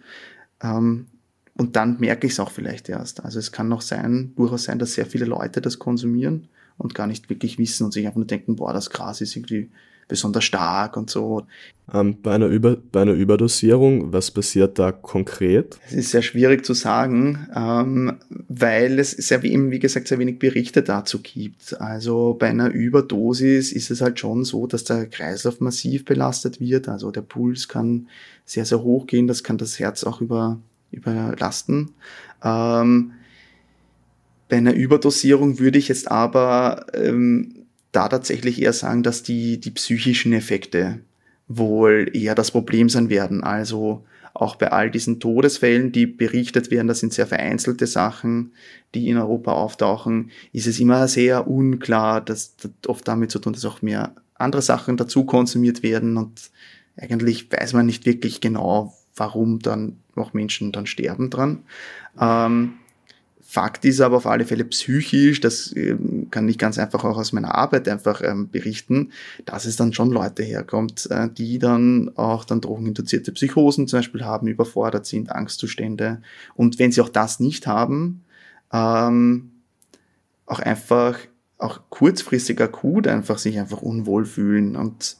Ähm, 0.61 1.07
und 1.56 1.75
dann 1.75 2.00
merke 2.00 2.25
ich 2.25 2.33
es 2.33 2.39
auch 2.39 2.51
vielleicht 2.51 2.88
erst. 2.88 3.23
Also 3.25 3.39
es 3.39 3.51
kann 3.51 3.67
noch 3.67 3.81
sein, 3.81 4.33
durchaus 4.35 4.63
sein, 4.63 4.79
dass 4.79 4.94
sehr 4.94 5.06
viele 5.06 5.25
Leute 5.25 5.61
das 5.61 5.77
konsumieren 5.77 6.47
und 6.80 6.96
gar 6.96 7.06
nicht 7.06 7.30
wirklich 7.30 7.60
wissen 7.60 7.84
und 7.84 7.92
sich 7.92 8.08
einfach 8.08 8.18
nur 8.18 8.26
denken, 8.26 8.56
boah, 8.56 8.74
das 8.74 8.90
Gras 8.90 9.22
ist 9.22 9.36
irgendwie 9.36 9.70
besonders 10.08 10.44
stark 10.44 10.98
und 10.98 11.09
so. 11.09 11.45
Ähm, 11.94 12.18
bei, 12.21 12.33
einer 12.33 12.48
Über 12.48 12.76
bei 12.76 13.04
einer 13.04 13.14
Überdosierung, 13.14 14.12
was 14.12 14.31
passiert 14.31 14.80
da 14.80 14.92
konkret? 14.92 15.80
Es 15.88 15.94
ist 15.94 16.12
sehr 16.12 16.21
schwierig 16.21 16.66
zu 16.66 16.74
sagen, 16.74 17.48
ähm, 17.56 18.18
weil 18.48 19.00
es 19.00 19.12
sehr, 19.12 19.44
eben, 19.44 19.71
wie 19.71 19.80
gesagt, 19.80 20.07
sehr 20.07 20.19
wenig 20.19 20.40
Berichte 20.40 20.81
dazu 20.81 21.19
gibt. 21.19 21.80
Also 21.80 22.36
bei 22.38 22.50
einer 22.50 22.69
Überdosis 22.71 23.71
ist 23.71 23.92
es 23.92 24.02
halt 24.02 24.19
schon 24.19 24.44
so, 24.45 24.68
dass 24.68 24.83
der 24.83 25.06
Kreislauf 25.06 25.62
massiv 25.62 26.06
belastet 26.06 26.59
wird. 26.59 26.90
Also 26.90 27.12
der 27.12 27.21
Puls 27.21 27.68
kann 27.68 28.07
sehr, 28.45 28.66
sehr 28.66 28.81
hoch 28.81 29.06
gehen. 29.06 29.28
Das 29.28 29.44
kann 29.44 29.57
das 29.57 29.80
Herz 29.80 30.04
auch 30.04 30.21
über, 30.21 30.59
überlasten. 30.92 31.92
Ähm, 32.44 33.12
bei 34.49 34.57
einer 34.57 34.73
Überdosierung 34.73 35.59
würde 35.59 35.77
ich 35.77 35.87
jetzt 35.87 36.11
aber 36.11 36.87
ähm, 36.94 37.68
da 37.91 38.09
tatsächlich 38.09 38.61
eher 38.61 38.73
sagen, 38.73 39.03
dass 39.03 39.23
die, 39.23 39.59
die 39.59 39.71
psychischen 39.71 40.33
Effekte 40.33 40.99
wohl 41.47 42.11
eher 42.13 42.35
das 42.35 42.51
Problem 42.51 42.89
sein 42.89 43.09
werden. 43.09 43.44
Also 43.44 44.06
auch 44.33 44.56
bei 44.56 44.71
all 44.71 44.91
diesen 44.91 45.19
Todesfällen, 45.19 45.91
die 45.91 46.06
berichtet 46.06 46.71
werden, 46.71 46.87
das 46.87 46.99
sind 46.99 47.13
sehr 47.13 47.27
vereinzelte 47.27 47.87
Sachen, 47.87 48.53
die 48.95 49.09
in 49.09 49.18
Europa 49.18 49.51
auftauchen, 49.53 50.31
ist 50.51 50.68
es 50.68 50.79
immer 50.79 51.07
sehr 51.07 51.47
unklar, 51.47 52.21
dass 52.21 52.56
das 52.57 52.71
oft 52.87 53.07
damit 53.07 53.31
zu 53.31 53.39
tun, 53.39 53.53
dass 53.53 53.65
auch 53.65 53.81
mehr 53.81 54.15
andere 54.35 54.61
Sachen 54.61 54.97
dazu 54.97 55.25
konsumiert 55.25 55.83
werden 55.83 56.18
und 56.18 56.51
eigentlich 56.95 57.51
weiß 57.51 57.73
man 57.73 57.85
nicht 57.85 58.06
wirklich 58.06 58.41
genau, 58.41 58.94
warum 59.15 59.59
dann 59.59 59.97
noch 60.15 60.33
Menschen 60.33 60.71
dann 60.71 60.85
sterben 60.85 61.29
dran. 61.29 61.63
Ähm, 62.19 62.73
Fakt 63.51 63.83
ist 63.83 63.99
aber 63.99 64.18
auf 64.18 64.27
alle 64.27 64.45
Fälle 64.45 64.63
psychisch, 64.63 65.41
das 65.41 65.75
ähm, 65.75 66.27
kann 66.29 66.47
ich 66.47 66.59
ganz 66.59 66.77
einfach 66.77 67.03
auch 67.03 67.18
aus 67.18 67.33
meiner 67.33 67.56
Arbeit 67.56 67.87
einfach 67.87 68.21
ähm, 68.21 68.51
berichten, 68.51 69.11
dass 69.45 69.65
es 69.65 69.75
dann 69.75 69.91
schon 69.91 70.11
Leute 70.11 70.44
herkommt, 70.44 71.07
äh, 71.09 71.29
die 71.35 71.57
dann 71.57 72.11
auch 72.15 72.45
dann 72.45 72.61
drogeninduzierte 72.61 73.31
Psychosen 73.31 73.87
zum 73.87 73.97
Beispiel 73.97 74.23
haben, 74.23 74.47
überfordert 74.47 75.07
sind, 75.07 75.31
Angstzustände. 75.31 76.21
Und 76.53 76.77
wenn 76.77 76.91
sie 76.91 77.01
auch 77.01 77.09
das 77.09 77.39
nicht 77.39 77.65
haben, 77.65 78.23
ähm, 78.71 79.49
auch 80.45 80.59
einfach, 80.59 81.18
auch 81.57 81.79
kurzfristig 81.89 82.61
akut 82.61 83.07
einfach 83.07 83.39
sich 83.39 83.57
einfach 83.57 83.81
unwohl 83.81 84.25
fühlen 84.25 84.75
und 84.75 85.18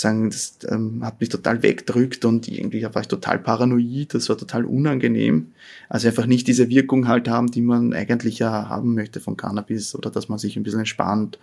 sagen, 0.00 0.30
das 0.30 0.58
ähm, 0.68 1.04
hat 1.04 1.20
mich 1.20 1.28
total 1.28 1.62
wegdrückt 1.62 2.24
und 2.24 2.48
irgendwie 2.48 2.82
war 2.82 3.00
ich 3.00 3.08
total 3.08 3.38
paranoid, 3.38 4.14
das 4.14 4.28
war 4.28 4.38
total 4.38 4.64
unangenehm. 4.64 5.52
Also 5.88 6.08
einfach 6.08 6.26
nicht 6.26 6.46
diese 6.46 6.68
Wirkung 6.68 7.08
halt 7.08 7.28
haben, 7.28 7.50
die 7.50 7.60
man 7.60 7.92
eigentlich 7.92 8.38
ja 8.38 8.68
haben 8.68 8.94
möchte 8.94 9.20
von 9.20 9.36
Cannabis 9.36 9.94
oder 9.94 10.10
dass 10.10 10.28
man 10.28 10.38
sich 10.38 10.56
ein 10.56 10.62
bisschen 10.62 10.80
entspannt, 10.80 11.38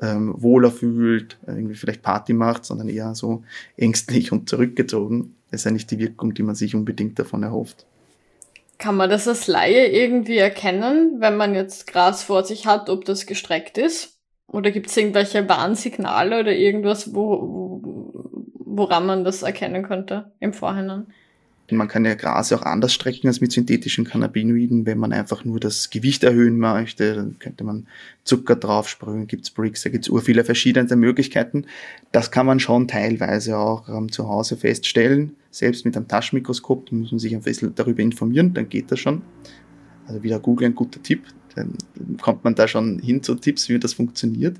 ähm, 0.00 0.34
wohler 0.38 0.70
fühlt, 0.70 1.38
irgendwie 1.46 1.74
vielleicht 1.74 2.02
Party 2.02 2.32
macht, 2.32 2.64
sondern 2.64 2.88
eher 2.88 3.14
so 3.14 3.44
ängstlich 3.76 4.32
und 4.32 4.48
zurückgezogen. 4.48 5.34
Das 5.50 5.60
ist 5.60 5.64
ja 5.64 5.70
nicht 5.70 5.90
die 5.90 5.98
Wirkung, 5.98 6.32
die 6.32 6.42
man 6.42 6.54
sich 6.54 6.74
unbedingt 6.74 7.18
davon 7.18 7.42
erhofft. 7.42 7.86
Kann 8.78 8.96
man 8.96 9.10
das 9.10 9.28
als 9.28 9.46
Laie 9.46 9.88
irgendwie 9.88 10.38
erkennen, 10.38 11.16
wenn 11.18 11.36
man 11.36 11.54
jetzt 11.54 11.86
Gras 11.86 12.22
vor 12.22 12.44
sich 12.44 12.66
hat, 12.66 12.88
ob 12.88 13.04
das 13.04 13.26
gestreckt 13.26 13.76
ist? 13.76 14.19
Oder 14.52 14.72
gibt 14.72 14.88
es 14.88 14.96
irgendwelche 14.96 15.48
Warnsignale 15.48 16.40
oder 16.40 16.52
irgendwas, 16.52 17.14
wo, 17.14 18.12
woran 18.54 19.06
man 19.06 19.24
das 19.24 19.42
erkennen 19.42 19.84
könnte 19.84 20.32
im 20.40 20.52
Vorhinein? 20.52 21.06
Man 21.72 21.86
kann 21.86 22.04
ja 22.04 22.14
Gras 22.14 22.52
auch 22.52 22.62
anders 22.62 22.92
strecken 22.92 23.28
als 23.28 23.40
mit 23.40 23.52
synthetischen 23.52 24.04
Cannabinoiden. 24.04 24.86
Wenn 24.86 24.98
man 24.98 25.12
einfach 25.12 25.44
nur 25.44 25.60
das 25.60 25.90
Gewicht 25.90 26.24
erhöhen 26.24 26.58
möchte, 26.58 27.14
dann 27.14 27.38
könnte 27.38 27.62
man 27.62 27.86
Zucker 28.24 28.56
draufsprühen, 28.56 29.28
gibt's 29.28 29.50
Bricks, 29.50 29.82
da 29.82 29.90
gibt's 29.90 30.08
ur 30.08 30.20
viele 30.20 30.42
verschiedene 30.42 30.96
Möglichkeiten. 30.96 31.66
Das 32.10 32.32
kann 32.32 32.46
man 32.46 32.58
schon 32.58 32.88
teilweise 32.88 33.56
auch 33.56 33.88
ähm, 33.88 34.10
zu 34.10 34.28
Hause 34.28 34.56
feststellen, 34.56 35.36
selbst 35.52 35.84
mit 35.84 35.96
einem 35.96 36.08
Taschenmikroskop, 36.08 36.90
da 36.90 36.96
muss 36.96 37.12
man 37.12 37.20
sich 37.20 37.34
ein 37.34 37.42
bisschen 37.42 37.72
darüber 37.74 38.02
informieren, 38.02 38.52
dann 38.52 38.68
geht 38.68 38.90
das 38.90 38.98
schon. 38.98 39.22
Also 40.08 40.24
wieder 40.24 40.40
Google 40.40 40.66
ein 40.66 40.74
guter 40.74 41.00
Tipp, 41.00 41.22
kommt 42.20 42.44
man 42.44 42.54
da 42.54 42.68
schon 42.68 42.98
hin 42.98 43.22
zu 43.22 43.34
Tipps, 43.34 43.68
wie 43.68 43.78
das 43.78 43.94
funktioniert. 43.94 44.56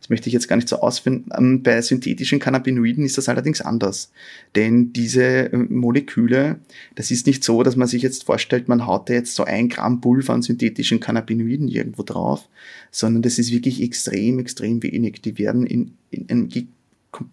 Das 0.00 0.10
möchte 0.10 0.28
ich 0.28 0.34
jetzt 0.34 0.48
gar 0.48 0.56
nicht 0.56 0.68
so 0.68 0.76
ausfinden. 0.80 1.30
Ähm, 1.36 1.62
bei 1.62 1.80
synthetischen 1.80 2.38
Cannabinoiden 2.38 3.04
ist 3.04 3.18
das 3.18 3.28
allerdings 3.28 3.60
anders. 3.60 4.12
Denn 4.54 4.92
diese 4.92 5.52
äh, 5.52 5.56
Moleküle, 5.56 6.60
das 6.94 7.10
ist 7.10 7.26
nicht 7.26 7.42
so, 7.42 7.62
dass 7.62 7.76
man 7.76 7.88
sich 7.88 8.02
jetzt 8.02 8.24
vorstellt, 8.24 8.68
man 8.68 8.86
haut 8.86 9.08
da 9.08 9.14
jetzt 9.14 9.34
so 9.34 9.44
ein 9.44 9.68
Gramm 9.68 10.00
Pulver 10.00 10.34
an 10.34 10.42
synthetischen 10.42 11.00
Cannabinoiden 11.00 11.68
irgendwo 11.68 12.02
drauf, 12.02 12.48
sondern 12.90 13.22
das 13.22 13.38
ist 13.38 13.50
wirklich 13.50 13.82
extrem, 13.82 14.38
extrem 14.38 14.82
wenig. 14.82 15.22
Die 15.22 15.38
werden 15.38 15.66
in, 15.66 15.92
in, 16.10 16.26
in 16.28 16.68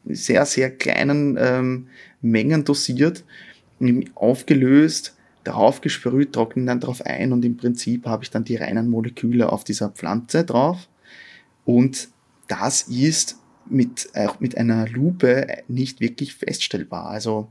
sehr, 0.06 0.46
sehr 0.46 0.72
kleinen 0.72 1.38
ähm, 1.40 1.88
Mengen 2.22 2.64
dosiert, 2.64 3.24
aufgelöst, 4.16 5.16
darauf 5.44 5.82
gesprüht, 5.82 6.34
trocknen 6.34 6.66
dann 6.66 6.80
drauf 6.80 7.02
ein 7.06 7.34
und 7.34 7.44
im 7.44 7.58
Prinzip 7.58 8.06
habe 8.06 8.24
ich 8.24 8.32
dann 8.32 8.44
die 8.44 8.56
reinen 8.56 8.90
Moleküle 8.90 9.52
auf 9.52 9.64
dieser 9.64 9.90
Pflanze 9.90 10.44
drauf. 10.44 10.88
Und 11.66 12.10
das 12.48 12.84
ist 12.84 13.38
mit, 13.70 14.10
auch 14.16 14.40
mit 14.40 14.58
einer 14.58 14.88
Lupe 14.88 15.48
nicht 15.68 16.02
wirklich 16.02 16.36
feststellbar. 16.36 17.08
Also 17.08 17.50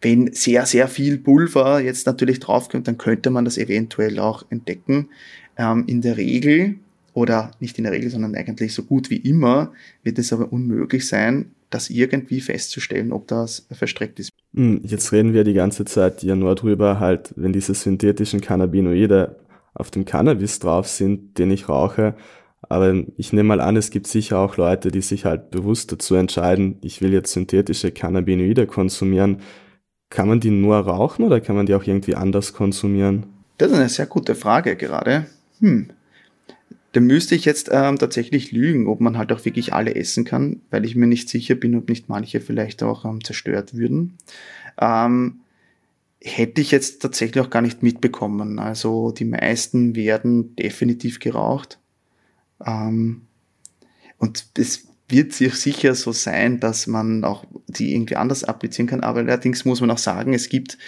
wenn 0.00 0.32
sehr, 0.32 0.64
sehr 0.66 0.88
viel 0.88 1.18
Pulver 1.18 1.80
jetzt 1.80 2.06
natürlich 2.06 2.40
draufkommt, 2.40 2.88
dann 2.88 2.98
könnte 2.98 3.30
man 3.30 3.44
das 3.44 3.58
eventuell 3.58 4.18
auch 4.18 4.44
entdecken. 4.50 5.08
Ähm, 5.56 5.84
in 5.86 6.00
der 6.00 6.16
Regel, 6.16 6.76
oder 7.12 7.50
nicht 7.60 7.76
in 7.76 7.84
der 7.84 7.92
Regel, 7.92 8.10
sondern 8.10 8.34
eigentlich 8.34 8.72
so 8.72 8.84
gut 8.84 9.10
wie 9.10 9.16
immer, 9.16 9.72
wird 10.02 10.18
es 10.18 10.32
aber 10.32 10.52
unmöglich 10.52 11.06
sein, 11.06 11.50
das 11.68 11.90
irgendwie 11.90 12.40
festzustellen, 12.40 13.12
ob 13.12 13.28
das 13.28 13.66
verstreckt 13.70 14.18
ist. 14.20 14.29
Hm, 14.54 14.80
jetzt 14.84 15.12
reden 15.12 15.32
wir 15.32 15.44
die 15.44 15.54
ganze 15.54 15.84
Zeit 15.84 16.22
ja 16.22 16.34
nur 16.34 16.54
drüber, 16.54 16.98
halt, 17.00 17.32
wenn 17.36 17.52
diese 17.52 17.74
synthetischen 17.74 18.40
Cannabinoide 18.40 19.36
auf 19.74 19.90
dem 19.90 20.04
Cannabis 20.04 20.58
drauf 20.58 20.88
sind, 20.88 21.38
den 21.38 21.50
ich 21.50 21.68
rauche, 21.68 22.14
aber 22.68 22.94
ich 23.16 23.32
nehme 23.32 23.48
mal 23.48 23.60
an, 23.60 23.76
es 23.76 23.90
gibt 23.90 24.06
sicher 24.06 24.38
auch 24.38 24.56
Leute, 24.56 24.90
die 24.90 25.00
sich 25.00 25.24
halt 25.24 25.50
bewusst 25.50 25.92
dazu 25.92 26.14
entscheiden, 26.14 26.78
ich 26.82 27.00
will 27.00 27.12
jetzt 27.12 27.32
synthetische 27.32 27.90
Cannabinoide 27.90 28.66
konsumieren. 28.66 29.38
Kann 30.10 30.28
man 30.28 30.40
die 30.40 30.50
nur 30.50 30.76
rauchen 30.76 31.24
oder 31.24 31.40
kann 31.40 31.56
man 31.56 31.66
die 31.66 31.74
auch 31.74 31.84
irgendwie 31.84 32.16
anders 32.16 32.52
konsumieren? 32.52 33.26
Das 33.58 33.70
ist 33.70 33.78
eine 33.78 33.88
sehr 33.88 34.06
gute 34.06 34.34
Frage 34.34 34.76
gerade. 34.76 35.26
Hm. 35.60 35.90
Da 36.92 37.00
müsste 37.00 37.34
ich 37.34 37.44
jetzt 37.44 37.68
ähm, 37.72 37.98
tatsächlich 37.98 38.50
lügen, 38.50 38.88
ob 38.88 39.00
man 39.00 39.16
halt 39.16 39.32
auch 39.32 39.44
wirklich 39.44 39.72
alle 39.72 39.94
essen 39.94 40.24
kann, 40.24 40.60
weil 40.70 40.84
ich 40.84 40.96
mir 40.96 41.06
nicht 41.06 41.28
sicher 41.28 41.54
bin, 41.54 41.76
ob 41.76 41.88
nicht 41.88 42.08
manche 42.08 42.40
vielleicht 42.40 42.82
auch 42.82 43.04
ähm, 43.04 43.22
zerstört 43.22 43.74
würden. 43.74 44.18
Ähm, 44.80 45.40
hätte 46.22 46.60
ich 46.60 46.70
jetzt 46.70 47.00
tatsächlich 47.00 47.42
auch 47.44 47.50
gar 47.50 47.62
nicht 47.62 47.82
mitbekommen. 47.82 48.58
Also 48.58 49.12
die 49.12 49.24
meisten 49.24 49.94
werden 49.94 50.56
definitiv 50.56 51.20
geraucht. 51.20 51.78
Ähm, 52.64 53.22
und 54.18 54.44
es 54.58 54.88
wird 55.08 55.32
sich 55.32 55.54
sicher 55.54 55.94
so 55.94 56.12
sein, 56.12 56.60
dass 56.60 56.86
man 56.86 57.24
auch 57.24 57.44
die 57.72 57.94
irgendwie 57.94 58.16
anders 58.16 58.44
applizieren 58.44 58.86
kann. 58.86 59.00
Aber 59.00 59.20
allerdings 59.20 59.64
muss 59.64 59.80
man 59.80 59.90
auch 59.90 59.98
sagen, 59.98 60.34
es 60.34 60.48
gibt 60.48 60.78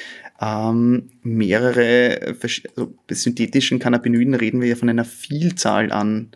ähm, 0.40 1.10
mehrere, 1.22 2.36
also 2.76 2.94
bei 3.06 3.14
synthetischen 3.14 3.78
Cannabinoiden 3.78 4.34
reden 4.34 4.60
wir 4.60 4.68
ja 4.68 4.76
von 4.76 4.88
einer 4.88 5.04
Vielzahl 5.04 5.92
an, 5.92 6.28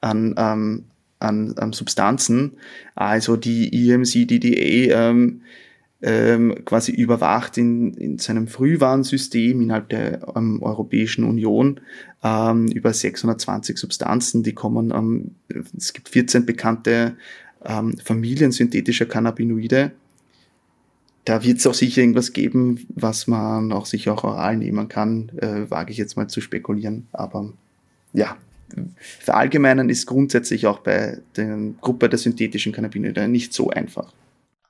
an, 0.00 0.34
ähm, 0.36 0.84
an, 1.18 1.54
an 1.56 1.72
Substanzen. 1.72 2.52
Also 2.94 3.36
die 3.36 3.90
EMC-DDA 3.90 5.10
ähm, 5.10 5.42
ähm, 6.02 6.64
quasi 6.64 6.92
überwacht 6.92 7.56
in, 7.58 7.94
in 7.94 8.18
seinem 8.18 8.48
Frühwarnsystem 8.48 9.60
innerhalb 9.60 9.88
der 9.88 10.34
ähm, 10.36 10.60
Europäischen 10.60 11.24
Union 11.24 11.80
ähm, 12.24 12.66
über 12.66 12.92
620 12.92 13.78
Substanzen, 13.78 14.42
die 14.42 14.52
kommen, 14.52 14.92
ähm, 14.92 15.36
es 15.76 15.92
gibt 15.92 16.08
14 16.08 16.44
bekannte 16.44 17.16
ähm, 17.64 17.96
Familien 17.98 18.52
synthetischer 18.52 19.06
Cannabinoide. 19.06 19.92
Da 21.24 21.44
wird 21.44 21.58
es 21.58 21.66
auch 21.66 21.74
sicher 21.74 22.00
irgendwas 22.00 22.32
geben, 22.32 22.86
was 22.94 23.26
man 23.26 23.72
auch 23.72 23.86
sicher 23.86 24.12
auch 24.12 24.24
oral 24.24 24.56
nehmen 24.56 24.88
kann, 24.88 25.30
äh, 25.38 25.70
wage 25.70 25.92
ich 25.92 25.98
jetzt 25.98 26.16
mal 26.16 26.28
zu 26.28 26.40
spekulieren. 26.40 27.06
Aber 27.12 27.52
ja, 28.12 28.36
verallgemeinern 29.20 29.88
ist 29.88 30.06
grundsätzlich 30.06 30.66
auch 30.66 30.80
bei 30.80 31.18
der 31.36 31.56
Gruppe 31.80 32.08
der 32.08 32.18
synthetischen 32.18 32.72
Cannabinoide 32.72 33.28
nicht 33.28 33.52
so 33.52 33.70
einfach. 33.70 34.12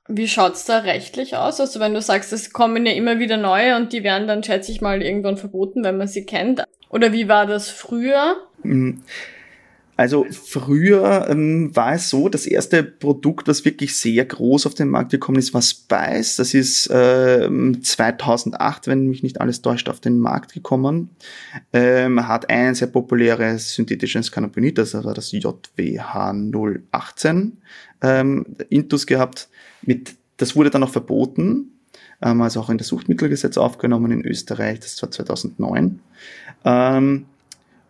Wie 0.07 0.27
schaut's 0.27 0.65
da 0.65 0.79
rechtlich 0.79 1.37
aus? 1.37 1.61
Also 1.61 1.79
wenn 1.79 1.93
du 1.93 2.01
sagst, 2.01 2.33
es 2.33 2.51
kommen 2.51 2.85
ja 2.85 2.91
immer 2.91 3.19
wieder 3.19 3.37
neue 3.37 3.77
und 3.77 3.93
die 3.93 4.03
werden 4.03 4.27
dann, 4.27 4.43
schätze 4.43 4.71
ich 4.71 4.81
mal, 4.81 5.01
irgendwann 5.01 5.37
verboten, 5.37 5.83
wenn 5.83 5.97
man 5.97 6.09
sie 6.09 6.25
kennt. 6.25 6.61
Oder 6.89 7.13
wie 7.13 7.29
war 7.29 7.47
das 7.47 7.69
früher? 7.69 8.35
Mhm. 8.63 9.01
Also 9.95 10.25
früher 10.31 11.27
ähm, 11.29 11.75
war 11.75 11.93
es 11.93 12.09
so, 12.09 12.27
das 12.27 12.47
erste 12.47 12.83
Produkt, 12.83 13.47
was 13.47 13.63
wirklich 13.63 13.95
sehr 13.95 14.25
groß 14.25 14.65
auf 14.65 14.73
den 14.73 14.89
Markt 14.89 15.11
gekommen 15.11 15.37
ist, 15.37 15.53
war 15.53 15.61
Spice. 15.61 16.37
Das 16.37 16.53
ist 16.53 16.89
ähm, 16.91 17.83
2008, 17.83 18.87
wenn 18.87 19.07
mich 19.07 19.21
nicht 19.21 19.39
alles 19.39 19.61
täuscht, 19.61 19.89
auf 19.89 19.99
den 19.99 20.17
Markt 20.17 20.53
gekommen. 20.53 21.09
Ähm, 21.73 22.27
hat 22.27 22.49
ein 22.49 22.73
sehr 22.73 22.87
populäres 22.87 23.75
synthetisches 23.75 24.31
Cannabinoid, 24.31 24.77
das 24.79 24.95
war 24.95 25.13
das 25.13 25.31
JWH 25.31 26.33
018 26.91 27.57
ähm, 28.01 28.45
Intus 28.69 29.05
gehabt. 29.05 29.49
Mit, 29.83 30.15
das 30.37 30.55
wurde 30.55 30.71
dann 30.71 30.83
auch 30.83 30.89
verboten, 30.89 31.71
ähm, 32.21 32.41
also 32.41 32.61
auch 32.61 32.69
in 32.69 32.79
das 32.79 32.87
Suchtmittelgesetz 32.87 33.57
aufgenommen 33.57 34.11
in 34.11 34.25
Österreich, 34.25 34.79
das 34.79 35.01
war 35.03 35.11
2009. 35.11 35.99
Ähm, 36.65 37.25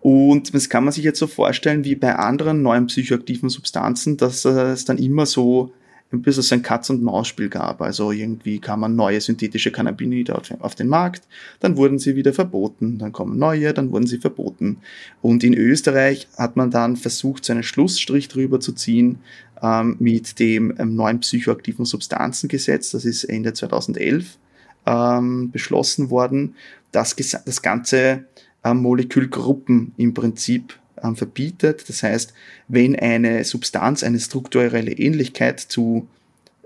und 0.04 0.54
das 0.54 0.68
kann 0.68 0.84
man 0.84 0.92
sich 0.92 1.06
jetzt 1.06 1.20
so 1.20 1.28
vorstellen 1.28 1.86
wie 1.86 1.96
bei 1.96 2.14
anderen 2.18 2.62
neuen 2.62 2.88
psychoaktiven 2.88 3.48
Substanzen, 3.48 4.18
dass 4.18 4.44
es 4.44 4.84
dann 4.84 4.98
immer 4.98 5.26
so 5.26 5.72
ein 6.12 6.22
bisschen 6.22 6.44
so 6.44 6.56
ein 6.56 6.62
Katz- 6.62 6.90
und 6.90 7.02
Maus-Spiel 7.02 7.48
gab. 7.48 7.82
Also 7.82 8.12
irgendwie 8.12 8.60
kamen 8.60 8.98
neue 8.98 9.22
synthetische 9.22 9.72
Cannabinoide 9.72 10.36
auf 10.60 10.76
den 10.76 10.90
Markt, 10.90 11.24
dann 11.62 11.78
wurden 11.78 12.00
sie 12.00 12.18
wieder 12.18 12.34
verboten, 12.34 12.98
dann 12.98 13.14
kommen 13.14 13.40
neue, 13.40 13.74
dann 13.74 13.94
wurden 13.94 14.06
sie 14.06 14.18
verboten. 14.18 14.80
Und 15.22 15.42
in 15.42 15.54
Österreich 15.54 16.28
hat 16.38 16.58
man 16.58 16.70
dann 16.70 16.98
versucht, 16.98 17.46
so 17.46 17.54
einen 17.54 17.64
Schlussstrich 17.64 18.28
drüber 18.28 18.60
zu 18.60 18.74
ziehen 18.74 19.20
ähm, 19.62 19.96
mit 20.00 20.38
dem 20.38 20.76
ähm, 20.80 20.98
neuen 20.98 21.22
psychoaktiven 21.22 21.86
Substanzengesetz, 21.86 22.92
das 22.92 23.06
ist 23.06 23.24
Ende 23.24 23.54
2011 23.54 24.38
ähm, 24.86 25.50
beschlossen 25.50 26.10
worden, 26.10 26.56
dass 26.92 27.16
das 27.16 27.62
ganze 27.62 28.26
Molekülgruppen 28.64 29.94
im 29.98 30.14
Prinzip 30.14 30.80
ähm, 31.04 31.16
verbietet. 31.16 31.88
Das 31.90 32.04
heißt, 32.04 32.34
wenn 32.68 32.96
eine 32.96 33.44
Substanz 33.44 34.04
eine 34.04 34.20
strukturelle 34.20 34.92
Ähnlichkeit 34.92 35.60
zu, 35.60 36.08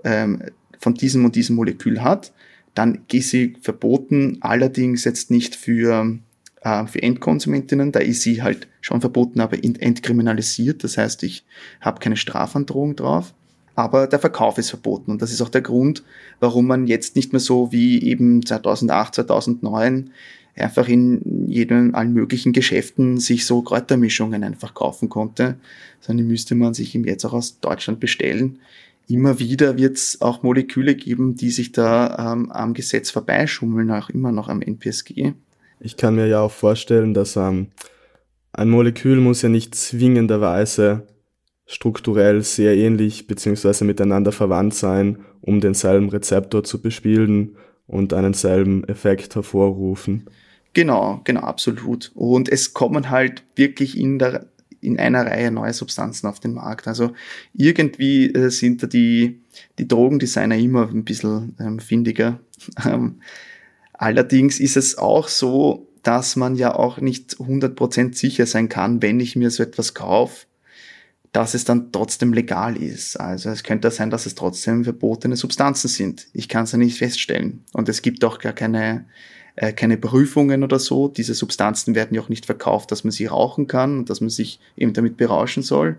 ähm, 0.04 0.42
von 0.78 0.94
diesem 0.94 1.24
und 1.24 1.34
diesem 1.34 1.56
Molekül 1.56 2.02
hat, 2.02 2.32
dann 2.74 3.00
ist 3.10 3.30
sie 3.30 3.56
verboten, 3.60 4.38
allerdings 4.40 5.04
jetzt 5.04 5.30
nicht 5.32 5.56
für, 5.56 6.18
äh, 6.60 6.86
für 6.86 7.02
Endkonsumentinnen, 7.02 7.90
da 7.90 7.98
ist 7.98 8.22
sie 8.22 8.42
halt 8.42 8.68
schon 8.80 9.00
verboten, 9.00 9.40
aber 9.40 9.62
entkriminalisiert, 9.62 10.84
das 10.84 10.96
heißt, 10.96 11.24
ich 11.24 11.44
habe 11.80 11.98
keine 11.98 12.16
Strafandrohung 12.16 12.94
drauf. 12.94 13.34
Aber 13.74 14.08
der 14.08 14.18
Verkauf 14.18 14.58
ist 14.58 14.70
verboten 14.70 15.12
und 15.12 15.22
das 15.22 15.30
ist 15.30 15.40
auch 15.40 15.48
der 15.48 15.60
Grund, 15.60 16.02
warum 16.40 16.66
man 16.66 16.88
jetzt 16.88 17.14
nicht 17.14 17.32
mehr 17.32 17.38
so 17.38 17.70
wie 17.70 18.02
eben 18.02 18.44
2008, 18.44 19.14
2009 19.14 20.10
einfach 20.60 20.88
in 20.88 21.48
jedem, 21.48 21.94
allen 21.94 22.12
möglichen 22.12 22.52
Geschäften 22.52 23.18
sich 23.18 23.46
so 23.46 23.62
Kräutermischungen 23.62 24.44
einfach 24.44 24.74
kaufen 24.74 25.08
konnte, 25.08 25.56
sondern 26.00 26.24
die 26.24 26.30
müsste 26.30 26.54
man 26.54 26.74
sich 26.74 26.94
eben 26.94 27.04
jetzt 27.04 27.24
auch 27.24 27.32
aus 27.32 27.60
Deutschland 27.60 28.00
bestellen. 28.00 28.58
Immer 29.08 29.38
wieder 29.38 29.78
wird 29.78 29.96
es 29.96 30.20
auch 30.20 30.42
Moleküle 30.42 30.94
geben, 30.94 31.34
die 31.34 31.50
sich 31.50 31.72
da 31.72 32.32
ähm, 32.32 32.50
am 32.52 32.74
Gesetz 32.74 33.10
vorbeischummeln, 33.10 33.90
auch 33.90 34.10
immer 34.10 34.32
noch 34.32 34.48
am 34.48 34.60
NPSG. 34.60 35.32
Ich 35.80 35.96
kann 35.96 36.16
mir 36.16 36.26
ja 36.26 36.40
auch 36.40 36.52
vorstellen, 36.52 37.14
dass 37.14 37.36
ähm, 37.36 37.68
ein 38.52 38.68
Molekül 38.68 39.20
muss 39.20 39.42
ja 39.42 39.48
nicht 39.48 39.74
zwingenderweise 39.74 41.06
strukturell 41.66 42.42
sehr 42.42 42.76
ähnlich 42.76 43.26
bzw. 43.26 43.84
miteinander 43.84 44.32
verwandt 44.32 44.74
sein, 44.74 45.18
um 45.40 45.60
denselben 45.60 46.08
Rezeptor 46.08 46.64
zu 46.64 46.82
bespielen 46.82 47.56
und 47.86 48.12
einen 48.12 48.34
selben 48.34 48.84
Effekt 48.84 49.34
hervorrufen. 49.34 50.28
Genau, 50.74 51.20
genau, 51.24 51.40
absolut. 51.40 52.12
Und 52.14 52.48
es 52.48 52.74
kommen 52.74 53.10
halt 53.10 53.42
wirklich 53.56 53.98
in 53.98 54.18
der 54.18 54.46
in 54.80 54.98
einer 54.98 55.26
Reihe 55.26 55.50
neue 55.50 55.72
Substanzen 55.72 56.26
auf 56.26 56.40
den 56.40 56.54
Markt. 56.54 56.86
Also 56.86 57.12
irgendwie 57.52 58.32
äh, 58.32 58.50
sind 58.50 58.82
da 58.82 58.86
die, 58.86 59.40
die 59.78 59.88
Drogendesigner 59.88 60.56
immer 60.56 60.88
ein 60.88 61.04
bisschen 61.04 61.56
ähm, 61.60 61.78
findiger. 61.78 62.40
Ähm, 62.84 63.20
allerdings 63.92 64.58
ist 64.58 64.76
es 64.76 64.98
auch 64.98 65.28
so, 65.28 65.88
dass 66.02 66.34
man 66.34 66.56
ja 66.56 66.74
auch 66.74 67.00
nicht 67.00 67.36
100% 67.36 68.16
sicher 68.16 68.46
sein 68.46 68.68
kann, 68.68 69.00
wenn 69.00 69.20
ich 69.20 69.36
mir 69.36 69.50
so 69.50 69.62
etwas 69.62 69.94
kaufe, 69.94 70.46
dass 71.30 71.54
es 71.54 71.64
dann 71.64 71.92
trotzdem 71.92 72.32
legal 72.32 72.76
ist. 72.76 73.18
Also 73.20 73.50
es 73.50 73.62
könnte 73.62 73.90
sein, 73.92 74.10
dass 74.10 74.26
es 74.26 74.34
trotzdem 74.34 74.82
verbotene 74.84 75.36
Substanzen 75.36 75.88
sind. 75.88 76.26
Ich 76.32 76.48
kann 76.48 76.64
es 76.64 76.72
ja 76.72 76.78
nicht 76.78 76.98
feststellen. 76.98 77.64
Und 77.72 77.88
es 77.88 78.02
gibt 78.02 78.24
auch 78.24 78.38
gar 78.38 78.54
keine 78.54 79.06
äh, 79.60 79.72
keine 79.72 79.96
Prüfungen 79.96 80.62
oder 80.62 80.78
so. 80.78 81.08
Diese 81.08 81.34
Substanzen 81.34 81.96
werden 81.96 82.14
ja 82.14 82.22
auch 82.22 82.28
nicht 82.28 82.46
verkauft, 82.46 82.92
dass 82.92 83.02
man 83.02 83.10
sie 83.10 83.26
rauchen 83.26 83.66
kann 83.66 83.98
und 83.98 84.10
dass 84.10 84.20
man 84.20 84.30
sich 84.30 84.60
eben 84.76 84.92
damit 84.92 85.16
berauschen 85.16 85.64
soll, 85.64 85.96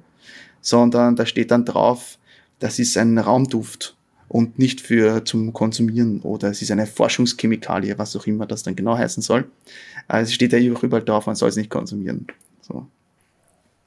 sondern 0.61 1.17
da 1.17 1.25
steht 1.25 1.51
dann 1.51 1.65
drauf, 1.65 2.17
das 2.59 2.79
ist 2.79 2.97
ein 2.97 3.17
Raumduft 3.17 3.97
und 4.29 4.59
nicht 4.59 4.79
für 4.79 5.25
zum 5.25 5.51
Konsumieren 5.51 6.21
oder 6.21 6.49
es 6.49 6.61
ist 6.61 6.71
eine 6.71 6.87
Forschungschemikalie, 6.87 7.97
was 7.97 8.15
auch 8.15 8.27
immer 8.27 8.45
das 8.45 8.63
dann 8.63 8.77
genau 8.77 8.97
heißen 8.97 9.21
soll. 9.21 9.49
Also 10.07 10.31
steht 10.31 10.53
ja 10.53 10.73
auch 10.73 10.83
überall 10.83 11.03
drauf, 11.03 11.25
man 11.25 11.35
soll 11.35 11.49
es 11.49 11.57
nicht 11.57 11.69
konsumieren. 11.69 12.27
So. 12.61 12.87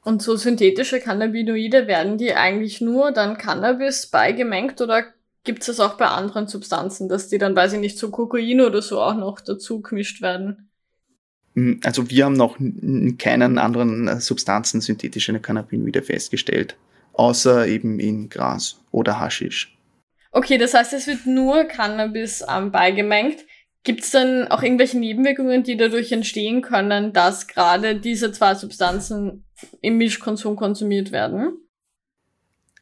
Und 0.05 0.21
so 0.21 0.37
synthetische 0.37 1.00
Cannabinoide 1.00 1.87
werden 1.87 2.19
die 2.19 2.35
eigentlich 2.35 2.83
nur 2.83 3.11
dann 3.12 3.38
Cannabis 3.38 4.07
beigemengt 4.07 4.83
oder 4.83 5.05
Gibt 5.44 5.61
es 5.61 5.66
das 5.66 5.80
auch 5.80 5.94
bei 5.94 6.06
anderen 6.06 6.46
Substanzen, 6.46 7.08
dass 7.08 7.28
die 7.28 7.38
dann, 7.38 7.56
weiß 7.56 7.72
ich 7.72 7.80
nicht, 7.80 7.99
zu 7.99 8.11
Kokain 8.11 8.61
oder 8.61 8.80
so 8.80 9.00
auch 9.00 9.16
noch 9.16 9.40
dazu 9.40 9.80
gemischt 9.80 10.22
werden? 10.22 10.70
Hm, 11.54 11.80
also 11.84 12.08
wir 12.11 12.25
haben 12.25 12.37
noch 12.37 12.56
keinen 13.18 13.58
anderen 13.58 14.08
äh, 14.08 14.20
Substanzen 14.20 14.80
synthetische 14.80 15.38
Cannabinoide 15.38 16.02
festgestellt, 16.02 16.76
außer 17.12 17.66
eben 17.66 17.99
in 17.99 18.28
Gras 18.28 18.80
oder 18.90 19.18
Haschisch. 19.18 19.76
Okay, 20.30 20.58
das 20.58 20.75
heißt, 20.75 20.92
es 20.94 21.06
wird 21.06 21.26
nur 21.26 21.64
Cannabis 21.64 22.44
ähm, 22.49 22.70
beigemengt. 22.70 23.44
Gibt 23.84 24.04
es 24.04 24.12
dann 24.12 24.46
auch 24.49 24.62
irgendwelche 24.62 24.99
Nebenwirkungen, 24.99 25.64
die 25.64 25.76
dadurch 25.76 26.12
entstehen 26.12 26.62
können, 26.62 27.12
dass 27.12 27.49
gerade 27.49 27.96
diese 27.96 28.30
zwei 28.30 28.54
Substanzen 28.54 29.44
im 29.80 29.99
Mischkonsum 29.99 30.54
konsumiert 30.56 31.11
werden? 31.11 31.58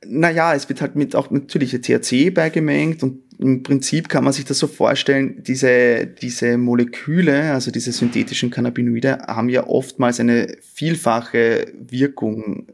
Naja, 0.06 0.54
es 0.54 0.68
wird 0.68 0.80
halt 0.80 0.96
mit 0.96 1.14
auch 1.14 1.30
natürlich 1.30 1.72
THC 1.72 2.30
beigemengt 2.30 3.02
und 3.02 3.20
im 3.38 3.62
Prinzip 3.62 4.08
kann 4.08 4.24
man 4.24 4.32
sich 4.32 4.44
das 4.44 4.58
so 4.58 4.66
vorstellen, 4.66 5.42
diese, 5.42 6.06
diese 6.06 6.58
Moleküle, 6.58 7.52
also 7.52 7.70
diese 7.70 7.92
synthetischen 7.92 8.50
Cannabinoide, 8.50 9.18
haben 9.28 9.48
ja 9.48 9.66
oftmals 9.66 10.20
eine 10.20 10.56
vielfache 10.74 11.72
Wirkung 11.88 12.66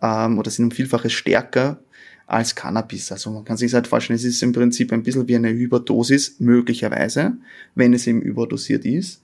ähm, 0.00 0.38
oder 0.38 0.50
sind 0.50 0.66
um 0.66 0.70
vielfaches 0.72 1.12
stärker 1.12 1.78
als 2.26 2.54
Cannabis. 2.54 3.12
Also 3.12 3.30
man 3.30 3.44
kann 3.44 3.56
sich 3.56 3.72
halt 3.74 3.86
vorstellen, 3.86 4.16
es 4.16 4.24
ist 4.24 4.42
im 4.42 4.52
Prinzip 4.52 4.92
ein 4.92 5.02
bisschen 5.02 5.28
wie 5.28 5.36
eine 5.36 5.50
Überdosis, 5.50 6.36
möglicherweise, 6.40 7.36
wenn 7.74 7.92
es 7.92 8.06
eben 8.06 8.22
überdosiert 8.22 8.84
ist. 8.84 9.22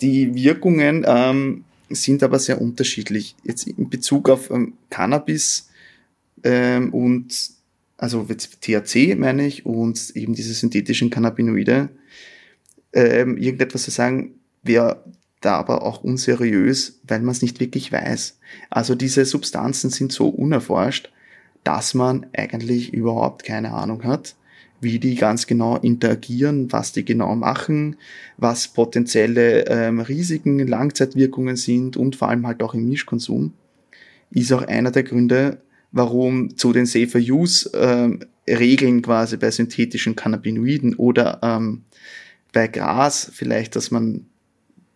Die 0.00 0.34
Wirkungen 0.34 1.04
ähm, 1.06 1.64
sind 1.90 2.22
aber 2.22 2.38
sehr 2.38 2.60
unterschiedlich. 2.60 3.36
Jetzt 3.44 3.66
in 3.66 3.90
Bezug 3.90 4.30
auf 4.30 4.50
ähm, 4.50 4.74
Cannabis 4.90 5.68
ähm, 6.44 6.92
und 6.92 7.54
also 7.96 8.26
THC 8.26 9.16
meine 9.16 9.46
ich 9.46 9.66
und 9.66 10.14
eben 10.14 10.34
diese 10.34 10.52
synthetischen 10.52 11.10
Cannabinoide. 11.10 11.88
Ähm, 12.92 13.36
irgendetwas 13.38 13.82
zu 13.84 13.90
sagen, 13.90 14.34
wäre 14.62 15.04
da 15.40 15.56
aber 15.56 15.82
auch 15.82 16.02
unseriös, 16.02 17.00
weil 17.06 17.20
man 17.20 17.32
es 17.32 17.42
nicht 17.42 17.60
wirklich 17.60 17.92
weiß. 17.92 18.38
Also 18.70 18.94
diese 18.94 19.24
Substanzen 19.24 19.90
sind 19.90 20.12
so 20.12 20.28
unerforscht, 20.28 21.10
dass 21.64 21.94
man 21.94 22.26
eigentlich 22.34 22.92
überhaupt 22.92 23.44
keine 23.44 23.72
Ahnung 23.72 24.04
hat, 24.04 24.36
wie 24.80 24.98
die 24.98 25.14
ganz 25.14 25.46
genau 25.46 25.76
interagieren, 25.76 26.72
was 26.72 26.92
die 26.92 27.04
genau 27.04 27.34
machen, 27.34 27.96
was 28.36 28.68
potenzielle 28.68 29.66
ähm, 29.66 30.00
Risiken, 30.00 30.58
Langzeitwirkungen 30.66 31.56
sind 31.56 31.96
und 31.96 32.16
vor 32.16 32.28
allem 32.28 32.46
halt 32.46 32.62
auch 32.62 32.74
im 32.74 32.88
Mischkonsum, 32.88 33.52
ist 34.30 34.52
auch 34.52 34.62
einer 34.62 34.90
der 34.90 35.04
Gründe, 35.04 35.58
warum 35.94 36.56
zu 36.56 36.72
den 36.72 36.86
Safer 36.86 37.20
Use 37.20 37.70
ähm, 37.72 38.20
Regeln 38.48 39.00
quasi 39.00 39.36
bei 39.36 39.50
synthetischen 39.50 40.16
Cannabinoiden 40.16 40.96
oder 40.96 41.38
ähm, 41.42 41.84
bei 42.52 42.66
Gras 42.66 43.30
vielleicht, 43.32 43.76
dass 43.76 43.92
man, 43.92 44.26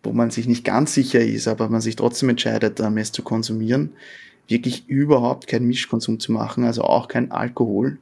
wo 0.03 0.13
man 0.13 0.31
sich 0.31 0.49
nicht 0.49 0.65
ganz 0.65 0.95
sicher 0.95 1.21
ist, 1.21 1.47
aber 1.47 1.69
man 1.69 1.81
sich 1.81 1.95
trotzdem 1.95 2.31
entscheidet, 2.31 2.81
ähm, 2.81 2.99
es 2.99 3.13
zu 3.13 3.23
konsumieren, 3.23 3.93
wirklich 4.49 4.89
überhaupt 4.89 5.47
keinen 5.47 5.69
Mischkonsum 5.69 6.19
zu 6.19 6.33
machen, 6.33 6.65
also 6.65 6.83
auch 6.83 7.07
kein 7.07 7.31
Alkohol 7.31 7.99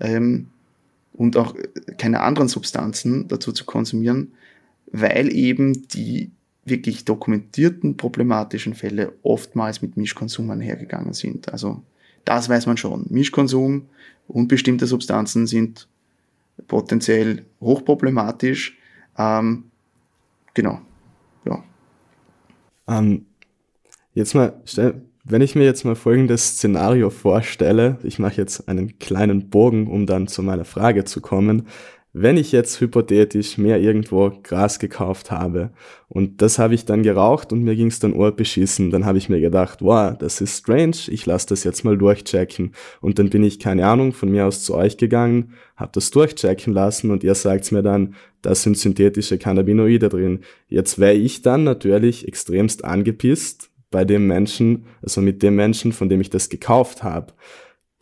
ähm, 0.00 0.48
und 1.14 1.38
auch 1.38 1.54
keine 1.96 2.20
anderen 2.20 2.48
Substanzen 2.48 3.26
dazu 3.26 3.52
zu 3.52 3.64
konsumieren, 3.64 4.32
weil 4.92 5.34
eben 5.34 5.88
die 5.88 6.30
wirklich 6.66 7.06
dokumentierten 7.06 7.96
problematischen 7.96 8.74
Fälle 8.74 9.14
oftmals 9.22 9.80
mit 9.80 9.96
Mischkonsum 9.96 10.50
einhergegangen 10.50 11.14
sind. 11.14 11.50
Also 11.50 11.82
das 12.24 12.48
weiß 12.48 12.66
man 12.66 12.76
schon. 12.76 13.06
Mischkonsum 13.10 13.88
und 14.28 14.48
bestimmte 14.48 14.86
Substanzen 14.86 15.46
sind 15.46 15.88
potenziell 16.68 17.44
hochproblematisch. 17.60 18.78
Ähm, 19.18 19.64
genau. 20.54 20.80
Ja. 21.44 21.62
Ähm, 22.88 23.26
jetzt 24.14 24.34
mal, 24.34 24.60
wenn 25.24 25.42
ich 25.42 25.54
mir 25.54 25.64
jetzt 25.64 25.84
mal 25.84 25.96
folgendes 25.96 26.56
Szenario 26.56 27.10
vorstelle, 27.10 27.98
ich 28.02 28.18
mache 28.18 28.36
jetzt 28.36 28.68
einen 28.68 28.98
kleinen 28.98 29.50
Bogen, 29.50 29.88
um 29.88 30.06
dann 30.06 30.26
zu 30.26 30.42
meiner 30.42 30.64
Frage 30.64 31.04
zu 31.04 31.20
kommen. 31.20 31.68
Wenn 32.16 32.36
ich 32.36 32.52
jetzt 32.52 32.80
hypothetisch 32.80 33.58
mehr 33.58 33.80
irgendwo 33.80 34.30
Gras 34.44 34.78
gekauft 34.78 35.32
habe 35.32 35.72
und 36.06 36.42
das 36.42 36.60
habe 36.60 36.72
ich 36.72 36.84
dann 36.84 37.02
geraucht 37.02 37.52
und 37.52 37.64
mir 37.64 37.74
ging 37.74 37.88
es 37.88 37.98
dann 37.98 38.14
beschissen, 38.36 38.92
dann 38.92 39.04
habe 39.04 39.18
ich 39.18 39.28
mir 39.28 39.40
gedacht, 39.40 39.82
wow, 39.82 40.16
das 40.16 40.40
ist 40.40 40.58
strange, 40.58 40.96
ich 41.08 41.26
lasse 41.26 41.48
das 41.48 41.64
jetzt 41.64 41.84
mal 41.84 41.98
durchchecken. 41.98 42.70
Und 43.00 43.18
dann 43.18 43.30
bin 43.30 43.42
ich, 43.42 43.58
keine 43.58 43.84
Ahnung, 43.84 44.12
von 44.12 44.30
mir 44.30 44.46
aus 44.46 44.62
zu 44.62 44.76
euch 44.76 44.96
gegangen, 44.96 45.54
habe 45.74 45.90
das 45.92 46.12
durchchecken 46.12 46.72
lassen 46.72 47.10
und 47.10 47.24
ihr 47.24 47.34
sagt 47.34 47.72
mir 47.72 47.82
dann, 47.82 48.14
da 48.42 48.54
sind 48.54 48.78
synthetische 48.78 49.36
Cannabinoide 49.36 50.08
drin. 50.08 50.44
Jetzt 50.68 51.00
wäre 51.00 51.14
ich 51.14 51.42
dann 51.42 51.64
natürlich 51.64 52.28
extremst 52.28 52.84
angepisst 52.84 53.70
bei 53.90 54.04
dem 54.04 54.28
Menschen, 54.28 54.84
also 55.02 55.20
mit 55.20 55.42
dem 55.42 55.56
Menschen, 55.56 55.92
von 55.92 56.08
dem 56.08 56.20
ich 56.20 56.30
das 56.30 56.48
gekauft 56.48 57.02
habe 57.02 57.32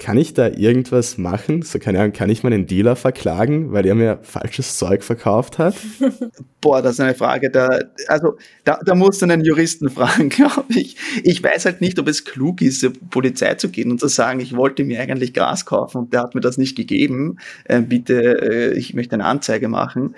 kann 0.03 0.17
ich 0.19 0.35
da 0.35 0.49
irgendwas 0.49 1.17
machen? 1.17 1.63
So, 1.63 1.79
keine 1.79 2.01
Ahnung, 2.01 2.13
kann 2.13 2.29
ich 2.29 2.43
meinen 2.43 2.67
Dealer 2.67 2.97
verklagen, 2.97 3.73
weil 3.73 3.87
er 3.87 3.95
mir 3.95 4.19
falsches 4.23 4.77
Zeug 4.77 5.05
verkauft 5.05 5.59
hat? 5.59 5.77
Boah, 6.61 6.83
das 6.83 6.95
ist 6.95 7.01
eine 7.01 7.15
Frage, 7.15 7.51
da, 7.51 7.79
also, 8.09 8.37
da, 8.65 8.81
da 8.85 8.97
musst 8.97 9.23
du 9.23 9.27
einen 9.27 9.45
Juristen 9.45 9.91
fragen, 9.91 10.29
glaube 10.29 10.75
ich. 10.75 10.97
Ich 11.23 11.43
weiß 11.43 11.67
halt 11.67 11.81
nicht, 11.81 12.01
ob 12.01 12.09
es 12.09 12.25
klug 12.25 12.63
ist, 12.63 12.81
zur 12.81 12.93
Polizei 13.11 13.55
zu 13.55 13.69
gehen 13.69 13.93
und 13.93 14.01
zu 14.01 14.09
sagen, 14.09 14.41
ich 14.41 14.57
wollte 14.57 14.83
mir 14.83 15.01
eigentlich 15.01 15.35
Gras 15.35 15.67
kaufen 15.67 15.99
und 15.99 16.13
der 16.13 16.23
hat 16.23 16.35
mir 16.35 16.41
das 16.41 16.59
nicht 16.59 16.77
gegeben. 16.77 17.39
Äh, 17.65 17.81
bitte, 17.83 18.73
äh, 18.73 18.77
ich 18.77 18.95
möchte 18.95 19.15
eine 19.15 19.25
Anzeige 19.25 19.69
machen. 19.69 20.17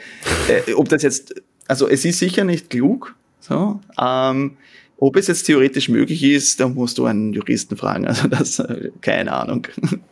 Äh, 0.49 0.73
ob 0.73 0.89
das 0.89 1.03
jetzt, 1.03 1.35
also, 1.69 1.87
es 1.89 2.07
ist 2.07 2.21
sicher 2.21 2.45
nicht 2.45 2.71
klug, 2.71 3.15
so, 3.41 3.81
ähm, 4.01 4.57
ob 4.97 5.17
es 5.17 5.27
jetzt 5.27 5.45
theoretisch 5.45 5.89
möglich 5.89 6.23
ist, 6.23 6.61
da 6.61 6.69
musst 6.69 6.99
du 6.99 7.05
einen 7.05 7.33
Juristen 7.33 7.77
fragen. 7.77 8.07
Also 8.07 8.29
das, 8.29 8.59
äh, 8.59 8.91
keine 9.01 9.33
Ahnung. 9.33 9.67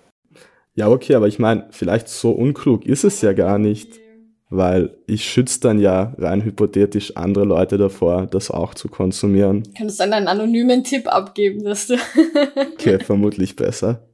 Ja, 0.75 0.89
okay, 0.89 1.15
aber 1.15 1.29
ich 1.29 1.39
meine, 1.39 1.67
vielleicht 1.71 2.09
so 2.09 2.31
unklug 2.31 2.87
ist 2.87 3.05
es 3.05 3.21
ja 3.21 3.35
gar 3.35 3.59
nicht, 3.59 4.01
weil 4.49 4.97
ich 5.07 5.25
schütze 5.25 5.61
dann 5.61 5.79
ja 5.79 6.15
rein 6.17 6.43
hypothetisch 6.43 7.15
andere 7.17 7.45
Leute 7.45 7.77
davor, 7.77 8.27
das 8.27 8.51
auch 8.51 8.73
zu 8.73 8.89
konsumieren. 8.89 9.65
Kannst 9.77 10.01
du 10.01 10.05
dann 10.05 10.15
einen 10.15 10.29
anonymen 10.29 10.83
Tipp 10.83 11.09
abgeben, 11.09 11.63
dass 11.65 11.89
du. 11.89 11.97
okay, 12.73 12.99
vermutlich 13.01 13.55
besser. 13.55 14.09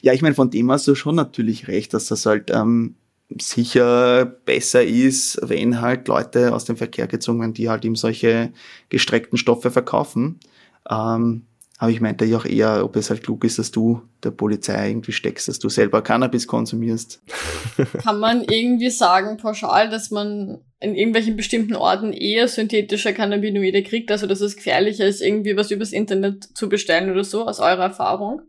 Ja, 0.00 0.14
ich 0.14 0.22
meine, 0.22 0.34
von 0.34 0.50
dem 0.50 0.70
hast 0.70 0.86
du 0.88 0.94
schon 0.94 1.16
natürlich 1.16 1.68
recht, 1.68 1.92
dass 1.92 2.06
das 2.06 2.24
halt 2.24 2.50
ähm, 2.50 2.96
sicher 3.40 4.24
besser 4.24 4.84
ist, 4.84 5.38
wenn 5.42 5.80
halt 5.80 6.08
Leute 6.08 6.54
aus 6.54 6.64
dem 6.64 6.76
Verkehr 6.76 7.06
gezogen 7.06 7.40
werden, 7.40 7.54
die 7.54 7.68
halt 7.68 7.84
eben 7.84 7.96
solche 7.96 8.52
gestreckten 8.88 9.38
Stoffe 9.38 9.70
verkaufen. 9.70 10.40
Ähm, 10.88 11.46
aber 11.78 11.90
ich 11.90 12.00
meinte 12.00 12.24
ja 12.24 12.38
auch 12.38 12.44
eher, 12.44 12.84
ob 12.84 12.94
es 12.96 13.10
halt 13.10 13.24
klug 13.24 13.44
ist, 13.44 13.58
dass 13.58 13.72
du 13.72 14.00
der 14.22 14.30
Polizei 14.30 14.90
irgendwie 14.90 15.12
steckst, 15.12 15.48
dass 15.48 15.58
du 15.58 15.68
selber 15.68 16.02
Cannabis 16.02 16.46
konsumierst. 16.46 17.20
Kann 18.02 18.20
man 18.20 18.44
irgendwie 18.44 18.90
sagen, 18.90 19.36
pauschal, 19.38 19.90
dass 19.90 20.10
man 20.10 20.60
in 20.78 20.94
irgendwelchen 20.94 21.36
bestimmten 21.36 21.74
Orten 21.74 22.12
eher 22.12 22.46
synthetische 22.46 23.12
Cannabinoide 23.12 23.82
kriegt, 23.82 24.10
also 24.12 24.26
dass 24.26 24.40
es 24.40 24.56
gefährlicher 24.56 25.06
ist, 25.06 25.20
irgendwie 25.20 25.56
was 25.56 25.70
übers 25.70 25.92
Internet 25.92 26.44
zu 26.56 26.68
bestellen 26.68 27.10
oder 27.10 27.24
so, 27.24 27.44
aus 27.46 27.58
eurer 27.58 27.84
Erfahrung? 27.84 28.42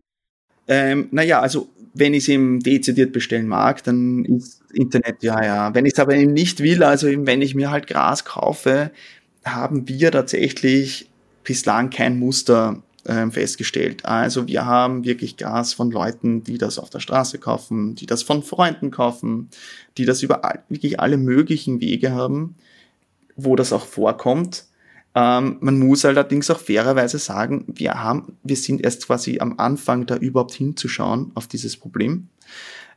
Ähm, 0.68 1.08
naja, 1.12 1.42
also 1.42 1.70
wenn 1.94 2.14
ich 2.14 2.24
es 2.24 2.30
eben 2.30 2.60
dezidiert 2.60 3.14
bestellen 3.14 3.48
mag, 3.48 3.84
dann 3.84 4.26
ist 4.26 4.62
Internet, 4.74 5.24
ja, 5.24 5.44
ja. 5.44 5.74
Wenn 5.74 5.86
ich 5.86 5.94
es 5.94 6.00
aber 6.00 6.16
eben 6.16 6.34
nicht 6.34 6.60
will, 6.62 6.84
also 6.84 7.08
eben 7.08 7.26
wenn 7.26 7.42
ich 7.42 7.56
mir 7.56 7.72
halt 7.72 7.88
Gras 7.88 8.26
kaufe, 8.26 8.92
haben 9.46 9.88
wir 9.88 10.12
tatsächlich 10.12 11.10
bislang 11.44 11.90
kein 11.90 12.20
Muster 12.20 12.84
ähm, 13.08 13.32
festgestellt. 13.32 14.04
Also 14.06 14.48
wir 14.48 14.66
haben 14.66 15.06
wirklich 15.06 15.38
Gras 15.38 15.74
von 15.74 15.92
Leuten, 15.92 16.44
die 16.44 16.58
das 16.58 16.80
auf 16.80 16.90
der 16.90 17.00
Straße 17.00 17.38
kaufen, 17.38 17.96
die 17.96 18.08
das 18.08 18.24
von 18.24 18.44
Freunden 18.44 18.92
kaufen, 18.92 19.50
die 19.98 20.06
das 20.06 20.24
über 20.24 20.44
all, 20.44 20.64
wirklich 20.70 21.00
alle 21.00 21.18
möglichen 21.18 21.80
Wege 21.80 22.12
haben, 22.12 22.56
wo 23.36 23.56
das 23.56 23.72
auch 23.72 23.86
vorkommt. 23.86 24.66
Ähm, 25.16 25.58
man 25.62 25.80
muss 25.80 26.04
allerdings 26.04 26.52
auch 26.52 26.60
fairerweise 26.60 27.18
sagen, 27.20 27.64
wir 27.68 28.04
haben, 28.04 28.38
wir 28.44 28.58
sind 28.58 28.84
erst 28.84 29.08
quasi 29.08 29.40
am 29.40 29.58
Anfang 29.58 30.06
da 30.06 30.18
überhaupt 30.18 30.54
hinzuschauen 30.54 31.32
auf 31.36 31.48
dieses 31.48 31.78
Problem 31.78 32.28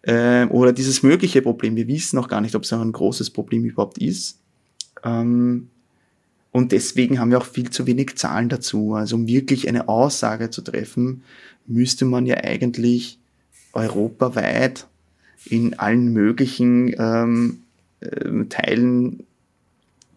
äh, 0.03 0.47
oder 0.47 0.73
dieses 0.73 1.05
mögliche 1.05 1.43
Problem. 1.43 1.77
Wir 1.77 1.87
wissen 1.87 2.17
noch 2.17 2.29
gar 2.29 2.41
nicht, 2.41 2.57
ob 2.57 2.65
es 2.65 2.73
ein 2.73 2.93
großes 2.93 3.31
Problem 3.31 3.65
überhaupt 3.65 3.99
ist. 3.99 4.41
Ähm, 5.05 5.69
und 6.51 6.73
deswegen 6.73 7.21
haben 7.21 7.31
wir 7.31 7.39
auch 7.39 7.47
viel 7.47 7.71
zu 7.71 7.87
wenig 7.87 8.17
Zahlen 8.17 8.49
dazu. 8.49 8.95
Also 8.95 9.15
um 9.15 9.29
wirklich 9.29 9.69
eine 9.69 9.89
Aussage 9.89 10.51
zu 10.51 10.63
treffen, 10.63 11.23
müsste 11.67 12.05
man 12.05 12.27
ja 12.27 12.39
eigentlich 12.39 13.21
europaweit 13.75 14.89
in 15.45 15.79
allen 15.79 16.13
möglichen 16.13 16.95
ähm, 16.99 17.61
äh, 18.01 18.45
Teilen 18.49 19.25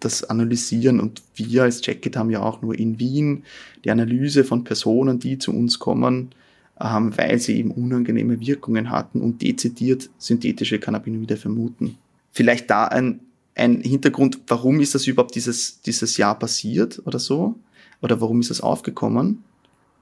das 0.01 0.23
analysieren 0.23 0.99
und 0.99 1.21
wir 1.35 1.63
als 1.63 1.85
Jacket 1.85 2.17
haben 2.17 2.29
ja 2.29 2.41
auch 2.41 2.61
nur 2.61 2.77
in 2.77 2.99
Wien 2.99 3.43
die 3.85 3.91
Analyse 3.91 4.43
von 4.43 4.63
Personen, 4.63 5.19
die 5.19 5.37
zu 5.37 5.51
uns 5.51 5.79
kommen, 5.79 6.31
ähm, 6.79 7.15
weil 7.17 7.39
sie 7.39 7.57
eben 7.57 7.71
unangenehme 7.71 8.39
Wirkungen 8.39 8.89
hatten 8.89 9.21
und 9.21 9.41
dezidiert 9.41 10.09
synthetische 10.17 10.79
Cannabinoide 10.79 11.37
vermuten. 11.37 11.97
Vielleicht 12.31 12.69
da 12.69 12.85
ein, 12.85 13.21
ein 13.55 13.81
Hintergrund, 13.81 14.39
warum 14.47 14.79
ist 14.79 14.95
das 14.95 15.07
überhaupt 15.07 15.35
dieses, 15.35 15.81
dieses 15.81 16.17
Jahr 16.17 16.37
passiert 16.37 17.01
oder 17.05 17.19
so? 17.19 17.55
Oder 18.01 18.19
warum 18.19 18.39
ist 18.39 18.49
das 18.49 18.61
aufgekommen? 18.61 19.43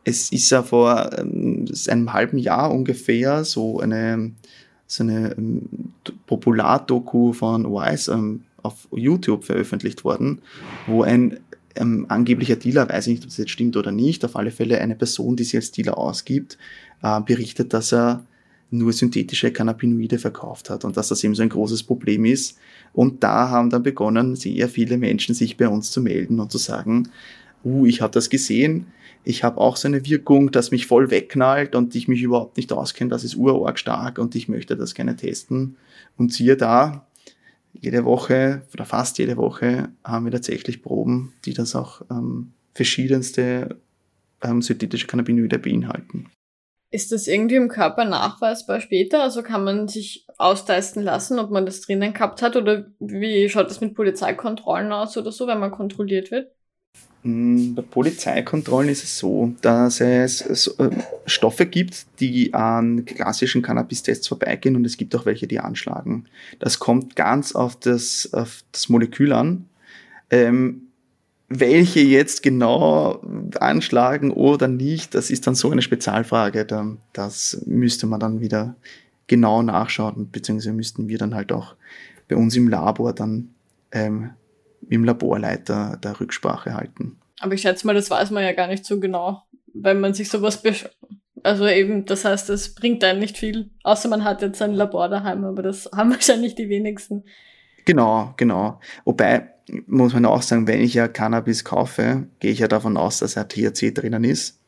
Es 0.05 0.31
ist 0.31 0.49
ja 0.49 0.63
vor 0.63 1.12
ähm, 1.17 1.65
einem 1.88 2.13
halben 2.13 2.38
Jahr 2.38 2.71
ungefähr 2.71 3.43
so 3.43 3.79
eine, 3.79 4.31
so 4.88 5.03
eine 5.03 5.35
ähm, 5.38 5.67
Populardoku 6.25 7.33
von 7.33 7.65
Wise 7.65 8.12
ähm, 8.13 8.45
auf 8.63 8.88
YouTube 8.91 9.43
veröffentlicht 9.43 10.04
worden, 10.04 10.41
wo 10.88 11.04
ein 11.04 11.39
ähm, 11.76 12.06
angeblicher 12.10 12.56
Dealer, 12.56 12.89
weiß 12.89 13.08
ich 13.08 13.13
nicht, 13.13 13.24
ob 13.24 13.30
das 13.30 13.38
jetzt 13.38 13.52
stimmt 13.52 13.78
oder 13.78 13.91
nicht, 13.91 14.26
auf 14.26 14.36
alle 14.36 14.52
Fälle 14.52 14.80
eine 14.80 14.95
Person, 14.95 15.36
die 15.36 15.43
sich 15.43 15.56
als 15.56 15.72
Dealer 15.72 15.98
ausgibt, 15.98 16.58
äh, 17.02 17.22
berichtet, 17.22 17.74
dass 17.74 17.93
er 17.93 18.26
nur 18.72 18.93
synthetische 18.93 19.52
Cannabinoide 19.52 20.19
verkauft 20.19 20.69
hat 20.69 20.86
und 20.86 20.95
dass 20.95 21.08
das 21.08 21.24
eben 21.24 21.36
so 21.36 21.41
ein 21.41 21.50
großes 21.50 21.84
Problem 21.84 22.26
ist. 22.26 22.58
Und 22.93 23.24
da 23.24 23.50
haben 23.50 23.69
dann 23.69 23.84
begonnen, 23.84 24.36
sehr 24.36 24.69
viele 24.69 24.98
Menschen 24.98 25.34
sich 25.34 25.58
bei 25.58 25.67
uns 25.67 25.91
zu 25.91 26.02
melden 26.02 26.39
und 26.39 26.52
zu 26.52 26.58
sagen, 26.58 27.10
uh, 27.65 27.86
ich 27.86 28.02
habe 28.02 28.13
das 28.13 28.30
gesehen, 28.30 28.88
ich 29.24 29.43
habe 29.43 29.60
auch 29.60 29.76
so 29.76 29.88
eine 29.88 30.06
Wirkung, 30.06 30.52
dass 30.52 30.72
mich 30.72 30.86
voll 30.86 31.12
wegknallt 31.12 31.76
und 31.76 31.93
ich 31.95 32.08
mich 32.08 32.22
überhaupt 32.22 32.58
nicht 32.58 32.72
auskenne, 32.72 33.10
das 33.10 33.24
ist 33.24 33.36
urorg 33.36 33.78
stark 33.78 34.17
und 34.17 34.36
ich 34.36 34.48
möchte 34.48 34.78
das 34.78 34.95
gerne 34.95 35.15
testen. 35.15 35.76
Und 36.17 36.34
siehe 36.34 36.56
da, 36.56 37.06
jede 37.73 38.05
Woche 38.05 38.63
oder 38.73 38.86
fast 38.86 39.17
jede 39.17 39.38
Woche 39.38 39.89
haben 40.03 40.25
wir 40.25 40.32
tatsächlich 40.32 40.82
Proben, 40.82 41.34
die 41.45 41.53
das 41.53 41.75
auch 41.75 42.01
ähm, 42.10 42.53
verschiedenste 42.73 43.79
ähm, 44.43 44.62
synthetische 44.62 45.08
Cannabinoide 45.08 45.60
beinhalten. 45.60 46.29
Ist 46.91 47.12
das 47.12 47.27
irgendwie 47.27 47.55
im 47.55 47.67
Körper 47.67 48.03
nachweisbar 48.05 48.82
später? 48.82 49.21
Also 49.21 49.43
kann 49.43 49.63
man 49.63 49.88
sich 49.88 50.25
austesten 50.38 51.03
lassen, 51.03 51.38
ob 51.38 51.51
man 51.51 51.65
das 51.65 51.82
drinnen 51.82 52.13
gehabt 52.13 52.41
hat? 52.41 52.55
Oder 52.55 52.88
wie 52.99 53.47
schaut 53.47 53.69
das 53.69 53.79
mit 53.79 53.93
Polizeikontrollen 53.93 54.91
aus 54.91 55.15
oder 55.15 55.32
so, 55.32 55.45
wenn 55.45 55.60
man 55.60 55.71
kontrolliert 55.71 56.32
wird? 56.32 56.51
Hm, 57.23 57.75
bei 57.75 57.81
Polizeikontrollen 57.81 58.89
ist 58.89 59.03
es 59.03 59.17
so, 59.17 59.53
dass 59.62 59.99
es 59.99 60.67
äh, 60.67 60.89
Stoffe 61.25 61.65
gibt, 61.65 62.05
die 62.19 62.53
an 62.53 63.03
klassischen 63.05 63.62
Cannabis-Tests 63.62 64.27
vorbeigehen 64.27 64.75
und 64.75 64.85
es 64.85 64.95
gibt 64.95 65.15
auch 65.15 65.25
welche, 65.25 65.47
die 65.47 65.59
anschlagen. 65.59 66.25
Das 66.59 66.79
kommt 66.79 67.15
ganz 67.15 67.53
auf 67.53 67.75
das, 67.77 68.29
auf 68.31 68.63
das 68.71 68.88
Molekül 68.88 69.33
an. 69.33 69.65
Ähm, 70.29 70.83
welche 71.49 72.01
jetzt 72.01 72.43
genau 72.43 73.21
anschlagen 73.59 74.31
oder 74.31 74.67
nicht, 74.67 75.15
das 75.15 75.31
ist 75.31 75.47
dann 75.47 75.55
so 75.55 75.71
eine 75.71 75.81
Spezialfrage. 75.81 76.65
Das 77.12 77.63
müsste 77.65 78.05
man 78.05 78.19
dann 78.19 78.39
wieder 78.39 78.75
genau 79.25 79.62
nachschauen, 79.63 80.29
beziehungsweise 80.31 80.73
müssten 80.73 81.07
wir 81.07 81.17
dann 81.17 81.33
halt 81.33 81.51
auch 81.51 81.75
bei 82.27 82.35
uns 82.35 82.55
im 82.55 82.67
Labor 82.67 83.13
dann 83.13 83.49
ähm, 83.91 84.29
im 84.89 85.04
Laborleiter 85.04 85.97
der 86.04 86.19
Rücksprache 86.19 86.73
halten. 86.73 87.17
Aber 87.39 87.54
ich 87.54 87.62
schätze 87.62 87.88
mal, 87.88 87.93
das 87.93 88.10
weiß 88.10 88.32
man 88.32 88.43
ja 88.43 88.52
gar 88.52 88.67
nicht 88.67 88.86
so 88.86 88.99
genau, 88.99 89.43
wenn 89.73 89.99
man 89.99 90.13
sich 90.13 90.30
sowas 90.30 90.62
besch 90.62 90.86
also 91.43 91.67
eben, 91.67 92.06
das 92.06 92.25
heißt, 92.25 92.49
das 92.49 92.75
bringt 92.75 93.04
einem 93.04 93.19
nicht 93.19 93.38
viel, 93.38 93.69
außer 93.84 94.10
man 94.10 94.23
hat 94.23 94.41
jetzt 94.41 94.62
ein 94.62 94.73
Labor 94.73 95.10
daheim, 95.10 95.45
aber 95.45 95.62
das 95.62 95.89
haben 95.95 96.12
wahrscheinlich 96.12 96.56
die 96.56 96.69
wenigsten. 96.69 97.23
Genau, 97.86 98.34
genau. 98.38 98.80
Wobei, 99.06 99.49
muss 99.88 100.13
man 100.13 100.25
auch 100.25 100.41
sagen, 100.41 100.67
wenn 100.67 100.82
ich 100.82 100.95
ja 100.95 101.08
Cannabis 101.08 101.63
kaufe, 101.63 102.28
gehe 102.39 102.52
ich 102.52 102.60
ja 102.60 102.67
davon 102.67 102.97
aus, 102.97 103.19
dass 103.19 103.36
er 103.36 103.47
THC 103.47 103.93
drinnen 103.93 104.23
ist. 104.23 104.60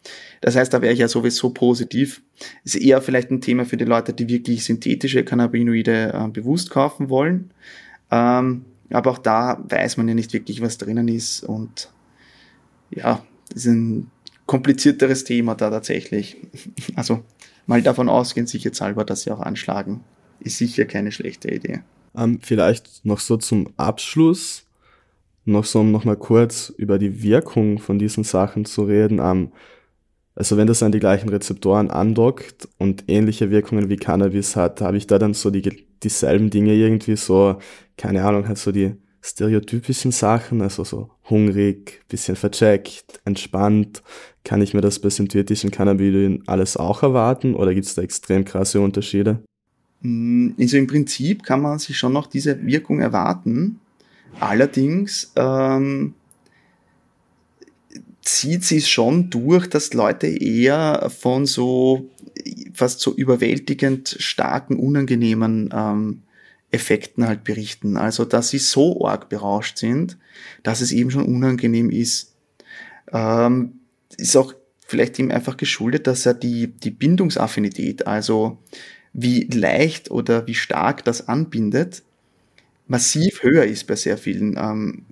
Das 0.41 0.55
heißt, 0.55 0.73
da 0.73 0.81
wäre 0.81 0.93
ich 0.93 0.99
ja 0.99 1.07
sowieso 1.07 1.51
positiv. 1.51 2.23
Ist 2.63 2.75
eher 2.75 3.01
vielleicht 3.01 3.29
ein 3.29 3.41
Thema 3.41 3.65
für 3.65 3.77
die 3.77 3.85
Leute, 3.85 4.13
die 4.13 4.27
wirklich 4.27 4.63
synthetische 4.63 5.23
Cannabinoide 5.23 6.13
äh, 6.13 6.27
bewusst 6.29 6.71
kaufen 6.71 7.09
wollen. 7.09 7.51
Ähm, 8.09 8.65
aber 8.93 9.11
auch 9.11 9.17
da 9.17 9.63
weiß 9.67 9.97
man 9.97 10.07
ja 10.07 10.13
nicht 10.13 10.33
wirklich, 10.33 10.61
was 10.61 10.77
drinnen 10.77 11.07
ist. 11.07 11.43
Und 11.43 11.91
ja, 12.89 13.23
das 13.49 13.65
ist 13.65 13.73
ein 13.73 14.11
komplizierteres 14.45 15.23
Thema 15.23 15.55
da 15.55 15.69
tatsächlich. 15.69 16.37
Also 16.95 17.23
mal 17.67 17.81
davon 17.81 18.09
ausgehen, 18.09 18.47
sicher 18.47 18.73
zahlbar, 18.73 19.05
dass 19.05 19.21
sie 19.21 19.31
auch 19.31 19.39
anschlagen, 19.39 20.03
ist 20.39 20.57
sicher 20.57 20.85
keine 20.85 21.11
schlechte 21.11 21.49
Idee. 21.49 21.81
Ähm, 22.15 22.39
vielleicht 22.41 23.05
noch 23.05 23.19
so 23.19 23.37
zum 23.37 23.69
Abschluss, 23.77 24.65
noch 25.45 25.65
so 25.65 25.79
um 25.79 25.91
nochmal 25.91 26.17
kurz 26.17 26.73
über 26.75 26.99
die 26.99 27.23
Wirkung 27.23 27.79
von 27.79 27.97
diesen 27.97 28.23
Sachen 28.23 28.65
zu 28.65 28.83
reden. 28.83 29.19
Ähm, 29.19 29.51
also 30.35 30.57
wenn 30.57 30.67
das 30.67 30.81
an 30.81 30.91
die 30.91 30.99
gleichen 30.99 31.29
Rezeptoren 31.29 31.91
andockt 31.91 32.67
und 32.77 33.05
ähnliche 33.07 33.51
Wirkungen 33.51 33.89
wie 33.89 33.97
Cannabis 33.97 34.55
hat, 34.55 34.81
habe 34.81 34.97
ich 34.97 35.07
da 35.07 35.19
dann 35.19 35.33
so 35.33 35.49
die, 35.49 35.85
dieselben 36.03 36.49
Dinge 36.49 36.73
irgendwie 36.73 37.17
so, 37.17 37.57
keine 37.97 38.23
Ahnung, 38.23 38.47
halt 38.47 38.57
so 38.57 38.71
die 38.71 38.95
stereotypischen 39.21 40.11
Sachen, 40.11 40.61
also 40.61 40.83
so 40.83 41.11
hungrig, 41.29 42.01
bisschen 42.07 42.35
vercheckt, 42.35 43.21
entspannt. 43.25 44.01
Kann 44.43 44.61
ich 44.61 44.73
mir 44.73 44.81
das 44.81 44.99
bei 44.99 45.09
synthetischen 45.09 45.69
Cannabinoiden 45.69 46.43
alles 46.47 46.77
auch 46.77 47.03
erwarten 47.03 47.53
oder 47.53 47.73
gibt 47.73 47.85
es 47.85 47.95
da 47.95 48.01
extrem 48.01 48.45
krasse 48.45 48.81
Unterschiede? 48.81 49.43
Mm, 50.01 50.51
also 50.59 50.77
im 50.77 50.87
Prinzip 50.87 51.43
kann 51.43 51.61
man 51.61 51.77
sich 51.77 51.97
schon 51.97 52.13
noch 52.13 52.27
diese 52.27 52.65
Wirkung 52.65 52.99
erwarten. 52.99 53.79
Allerdings 54.39 55.31
ähm, 55.35 56.15
zieht 58.21 58.63
sich 58.63 58.89
schon 58.89 59.29
durch, 59.29 59.67
dass 59.67 59.93
Leute 59.93 60.27
eher 60.27 61.09
von 61.15 61.45
so 61.45 62.09
fast 62.73 62.99
so 62.99 63.13
überwältigend 63.13 64.15
starken, 64.19 64.77
unangenehmen 64.79 65.69
ähm, 65.73 66.21
Effekten 66.71 67.27
halt 67.27 67.43
berichten. 67.43 67.97
Also, 67.97 68.25
dass 68.25 68.49
sie 68.49 68.59
so 68.59 69.05
arg 69.05 69.29
berauscht 69.29 69.77
sind, 69.77 70.17
dass 70.63 70.81
es 70.81 70.91
eben 70.91 71.11
schon 71.11 71.25
unangenehm 71.25 71.89
ist. 71.89 72.33
Ähm, 73.11 73.79
ist 74.17 74.37
auch 74.37 74.53
vielleicht 74.85 75.19
ihm 75.19 75.31
einfach 75.31 75.57
geschuldet, 75.57 76.07
dass 76.07 76.25
er 76.25 76.33
die, 76.33 76.67
die 76.67 76.91
Bindungsaffinität, 76.91 78.07
also 78.07 78.57
wie 79.13 79.43
leicht 79.45 80.11
oder 80.11 80.47
wie 80.47 80.55
stark 80.55 81.03
das 81.03 81.27
anbindet, 81.27 82.03
massiv 82.87 83.43
höher 83.43 83.63
ist 83.63 83.87
bei 83.87 83.95
sehr 83.95 84.17
vielen 84.17 84.57
ähm, 84.57 85.05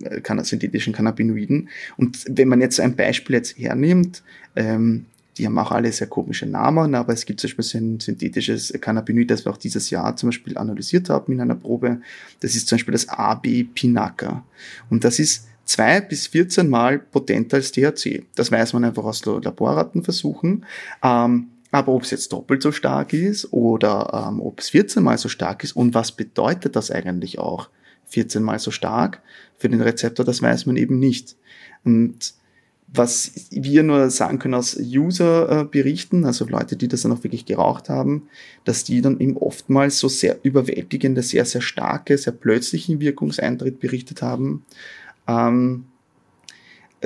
synthetischen 0.44 0.94
Cannabinoiden. 0.94 1.70
Und 1.98 2.26
wenn 2.28 2.48
man 2.48 2.62
jetzt 2.62 2.80
ein 2.80 2.96
Beispiel 2.96 3.36
jetzt 3.36 3.58
hernimmt, 3.58 4.24
ähm, 4.56 5.06
die 5.40 5.46
haben 5.46 5.58
auch 5.58 5.72
alle 5.72 5.92
sehr 5.94 6.08
komische 6.08 6.46
Namen, 6.46 6.96
aber 6.96 7.14
es 7.14 7.26
gibt 7.26 7.40
zum 7.40 7.56
Beispiel 7.56 7.80
ein 7.80 8.00
synthetisches 8.02 8.74
Cannabinoid, 8.82 9.32
das 9.32 9.46
wir 9.46 9.54
auch 9.54 9.58
dieses 9.58 9.90
Jahr 9.90 10.16
zum 10.18 10.30
Beispiel 10.30 10.58
analysiert 10.58 11.10
haben 11.10 11.32
in 11.32 11.40
einer 11.40 11.56
Probe. 11.56 12.02
Das 12.42 12.56
ist 12.56 12.68
zum 12.68 12.76
Beispiel 12.76 12.92
das 12.92 13.08
AB 13.08 13.64
Pinaca. 13.74 14.44
Und 14.90 15.06
das 15.06 15.18
ist 15.18 15.48
zwei 15.64 16.02
bis 16.02 16.28
14 16.28 16.68
Mal 16.68 17.00
potenter 17.00 17.56
als 17.56 17.72
THC. 17.72 18.26
Das 18.36 18.52
weiß 18.52 18.74
man 18.74 18.84
einfach 18.84 19.06
aus 19.06 19.24
Laborratenversuchen. 19.24 20.66
Ähm, 21.02 21.48
aber 21.72 21.94
ob 21.94 22.04
es 22.04 22.12
jetzt 22.12 22.34
doppelt 22.34 22.64
so 22.64 22.72
stark 22.72 23.14
ist 23.14 23.54
oder 23.54 24.28
ähm, 24.28 24.42
ob 24.42 24.60
es 24.60 24.70
14 24.70 25.04
mal 25.04 25.18
so 25.18 25.30
stark 25.30 25.64
ist 25.64 25.76
und 25.76 25.94
was 25.94 26.12
bedeutet 26.12 26.76
das 26.76 26.92
eigentlich 26.92 27.40
auch 27.40 27.70
14 28.08 28.42
mal 28.42 28.60
so 28.60 28.72
stark 28.72 29.22
für 29.58 29.70
den 29.70 29.82
Rezeptor, 29.82 30.26
das 30.26 30.42
weiß 30.42 30.66
man 30.66 30.78
eben 30.78 31.00
nicht. 31.00 31.36
Und 31.84 32.34
was 32.92 33.32
wir 33.52 33.84
nur 33.84 34.10
sagen 34.10 34.40
können 34.40 34.56
aus 34.56 34.76
User-Berichten, 34.80 36.26
also 36.26 36.46
Leute, 36.46 36.76
die 36.76 36.88
das 36.88 37.04
dann 37.04 37.12
auch 37.12 37.24
wirklich 37.24 37.46
geraucht 37.46 37.88
haben, 37.88 38.28
dass 38.66 38.84
die 38.84 39.02
dann 39.02 39.20
eben 39.20 39.38
oftmals 39.38 40.00
so 40.00 40.08
sehr 40.08 40.40
überwältigende, 40.42 41.22
sehr, 41.22 41.46
sehr 41.46 41.62
starke, 41.62 42.18
sehr 42.18 42.34
plötzlichen 42.34 43.00
Wirkungseintritt 43.00 43.80
berichtet 43.80 44.24
haben. 44.24 44.66
Ähm, 45.28 45.86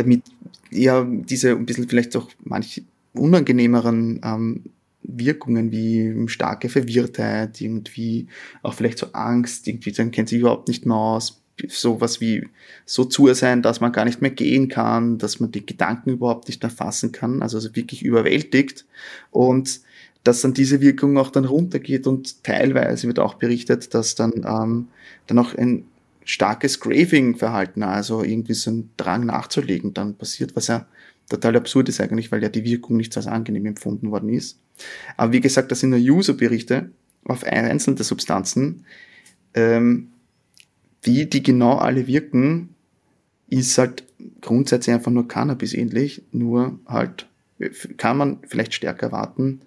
mit 0.05 0.23
ja, 0.71 1.03
diese 1.03 1.51
ein 1.51 1.65
bisschen 1.65 1.89
vielleicht 1.89 2.15
auch 2.15 2.29
manche 2.43 2.83
unangenehmeren 3.13 4.21
ähm, 4.23 4.63
Wirkungen 5.03 5.71
wie 5.71 6.27
starke 6.27 6.69
Verwirrtheit, 6.69 7.59
irgendwie 7.61 8.27
auch 8.61 8.73
vielleicht 8.73 8.97
so 8.97 9.07
Angst, 9.13 9.67
irgendwie 9.67 9.91
dann 9.91 10.11
kennt 10.11 10.29
sich 10.29 10.39
überhaupt 10.39 10.67
nicht 10.67 10.85
mehr 10.85 10.95
aus, 10.95 11.43
sowas 11.67 12.19
wie 12.19 12.47
so 12.85 13.05
zu 13.05 13.31
sein, 13.33 13.61
dass 13.61 13.79
man 13.79 13.91
gar 13.91 14.05
nicht 14.05 14.21
mehr 14.21 14.31
gehen 14.31 14.69
kann, 14.69 15.17
dass 15.17 15.39
man 15.39 15.51
die 15.51 15.65
Gedanken 15.65 16.11
überhaupt 16.11 16.47
nicht 16.47 16.63
mehr 16.63 16.71
fassen 16.71 17.11
kann, 17.11 17.41
also, 17.41 17.57
also 17.57 17.75
wirklich 17.75 18.03
überwältigt. 18.03 18.85
Und 19.31 19.81
dass 20.23 20.41
dann 20.41 20.53
diese 20.53 20.81
Wirkung 20.81 21.17
auch 21.17 21.29
dann 21.29 21.45
runtergeht 21.45 22.07
und 22.07 22.43
teilweise 22.43 23.07
wird 23.07 23.19
auch 23.19 23.35
berichtet, 23.35 23.93
dass 23.93 24.15
dann 24.15 24.31
ähm, 24.47 24.87
dann 25.27 25.39
auch 25.39 25.53
ein 25.55 25.85
starkes 26.23 26.79
Craving-Verhalten, 26.79 27.83
also 27.83 28.23
irgendwie 28.23 28.53
so 28.53 28.71
ein 28.71 28.89
Drang 28.95 29.25
nachzulegen, 29.25 29.93
dann 29.93 30.15
passiert, 30.15 30.55
was 30.55 30.67
ja 30.67 30.85
total 31.33 31.55
absurd 31.55 31.89
ist 31.89 31.99
eigentlich, 31.99 32.31
weil 32.31 32.43
ja 32.43 32.49
die 32.49 32.63
Wirkung 32.63 32.97
nicht 32.97 33.17
als 33.17 33.25
angenehm 33.25 33.65
empfunden 33.65 34.11
worden 34.11 34.29
ist. 34.29 34.59
Aber 35.17 35.33
wie 35.33 35.41
gesagt, 35.41 35.71
das 35.71 35.79
sind 35.79 35.89
nur 35.89 35.99
User-Berichte 35.99 36.91
auf 37.25 37.43
einzelne 37.43 38.03
Substanzen. 38.03 38.85
Ähm, 39.55 40.09
wie 41.01 41.25
die 41.25 41.41
genau 41.41 41.77
alle 41.77 42.05
wirken, 42.05 42.69
ist 43.49 43.77
halt 43.79 44.03
grundsätzlich 44.41 44.93
einfach 44.93 45.11
nur 45.11 45.27
Cannabis 45.27 45.73
ähnlich, 45.73 46.21
nur 46.31 46.79
halt 46.85 47.27
kann 47.97 48.17
man 48.17 48.39
vielleicht 48.47 48.73
stärker 48.73 49.11
warten, 49.11 49.61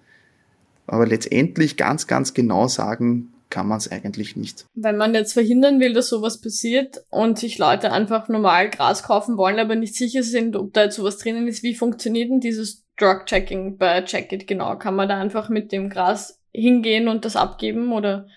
aber 0.87 1.05
letztendlich 1.05 1.77
ganz, 1.77 2.07
ganz 2.07 2.33
genau 2.33 2.67
sagen 2.67 3.33
kann 3.49 3.67
man 3.67 3.77
es 3.77 3.91
eigentlich 3.91 4.35
nicht. 4.35 4.65
Wenn 4.73 4.97
man 4.97 5.13
jetzt 5.13 5.33
verhindern 5.33 5.79
will, 5.79 5.93
dass 5.93 6.09
sowas 6.09 6.41
passiert 6.41 7.03
und 7.09 7.39
sich 7.39 7.57
Leute 7.57 7.91
einfach 7.91 8.27
normal 8.27 8.69
Gras 8.69 9.03
kaufen 9.03 9.37
wollen, 9.37 9.59
aber 9.59 9.75
nicht 9.75 9.95
sicher 9.95 10.23
sind, 10.23 10.55
ob 10.55 10.73
da 10.73 10.83
jetzt 10.83 10.95
sowas 10.95 11.17
drinnen 11.17 11.47
ist, 11.47 11.63
wie 11.63 11.75
funktioniert 11.75 12.29
denn 12.29 12.39
dieses 12.39 12.85
Drug-Checking 12.97 13.77
bei 13.77 14.01
Checkit 14.01 14.47
genau? 14.47 14.77
Kann 14.77 14.95
man 14.95 15.07
da 15.07 15.19
einfach 15.19 15.49
mit 15.49 15.71
dem 15.71 15.89
Gras 15.89 16.39
hingehen 16.51 17.07
und 17.07 17.25
das 17.25 17.35
abgeben 17.35 17.91
oder? 17.93 18.27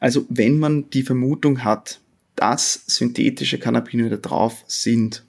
Also 0.00 0.26
wenn 0.28 0.58
man 0.58 0.90
die 0.90 1.02
Vermutung 1.02 1.64
hat, 1.64 2.00
dass 2.36 2.84
synthetische 2.86 3.58
Cannabinoide 3.58 4.18
drauf 4.18 4.64
sind, 4.66 5.24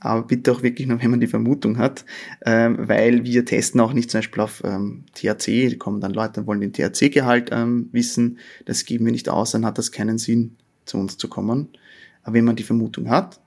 aber 0.00 0.26
bitte 0.26 0.52
auch 0.52 0.62
wirklich 0.62 0.86
nur, 0.86 1.02
wenn 1.02 1.10
man 1.10 1.20
die 1.20 1.26
Vermutung 1.26 1.78
hat, 1.78 2.04
ähm, 2.44 2.76
weil 2.80 3.24
wir 3.24 3.44
testen 3.44 3.80
auch 3.80 3.92
nicht 3.92 4.10
zum 4.10 4.18
Beispiel 4.18 4.42
auf 4.42 4.62
ähm, 4.64 5.04
THC, 5.14 5.70
da 5.70 5.76
kommen 5.76 6.00
dann 6.00 6.12
Leute 6.12 6.40
und 6.40 6.46
wollen 6.46 6.60
den 6.60 6.72
THC-Gehalt 6.72 7.50
ähm, 7.52 7.88
wissen, 7.92 8.38
das 8.64 8.84
geben 8.84 9.06
wir 9.06 9.12
nicht 9.12 9.28
aus, 9.28 9.52
dann 9.52 9.66
hat 9.66 9.78
das 9.78 9.92
keinen 9.92 10.18
Sinn, 10.18 10.56
zu 10.84 10.98
uns 10.98 11.18
zu 11.18 11.28
kommen. 11.28 11.68
Aber 12.22 12.34
wenn 12.34 12.44
man 12.44 12.56
die 12.56 12.62
Vermutung 12.62 13.10
hat, 13.10 13.40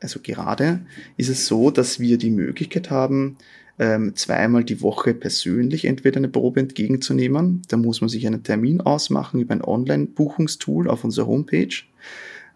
also 0.00 0.20
gerade, 0.22 0.80
ist 1.16 1.28
es 1.30 1.46
so, 1.46 1.70
dass 1.70 1.98
wir 2.00 2.18
die 2.18 2.30
Möglichkeit 2.30 2.90
haben, 2.90 3.36
ähm, 3.78 4.16
zweimal 4.16 4.64
die 4.64 4.80
Woche 4.80 5.14
persönlich 5.14 5.84
entweder 5.84 6.18
eine 6.18 6.28
Probe 6.28 6.60
entgegenzunehmen. 6.60 7.62
Da 7.68 7.76
muss 7.76 8.00
man 8.00 8.08
sich 8.08 8.26
einen 8.26 8.42
Termin 8.42 8.80
ausmachen 8.80 9.40
über 9.40 9.54
ein 9.54 9.62
Online-Buchungstool 9.62 10.88
auf 10.88 11.04
unserer 11.04 11.26
Homepage. 11.26 11.74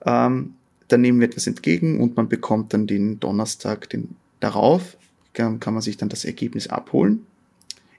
Ähm, 0.04 0.54
dann 0.92 1.00
nehmen 1.00 1.20
wir 1.20 1.28
etwas 1.28 1.46
entgegen 1.46 2.00
und 2.00 2.16
man 2.16 2.28
bekommt 2.28 2.74
dann 2.74 2.86
den 2.86 3.20
Donnerstag 3.20 3.88
den 3.90 4.16
darauf, 4.40 4.96
kann, 5.32 5.60
kann 5.60 5.74
man 5.74 5.82
sich 5.82 5.96
dann 5.96 6.08
das 6.08 6.24
Ergebnis 6.24 6.68
abholen. 6.68 7.26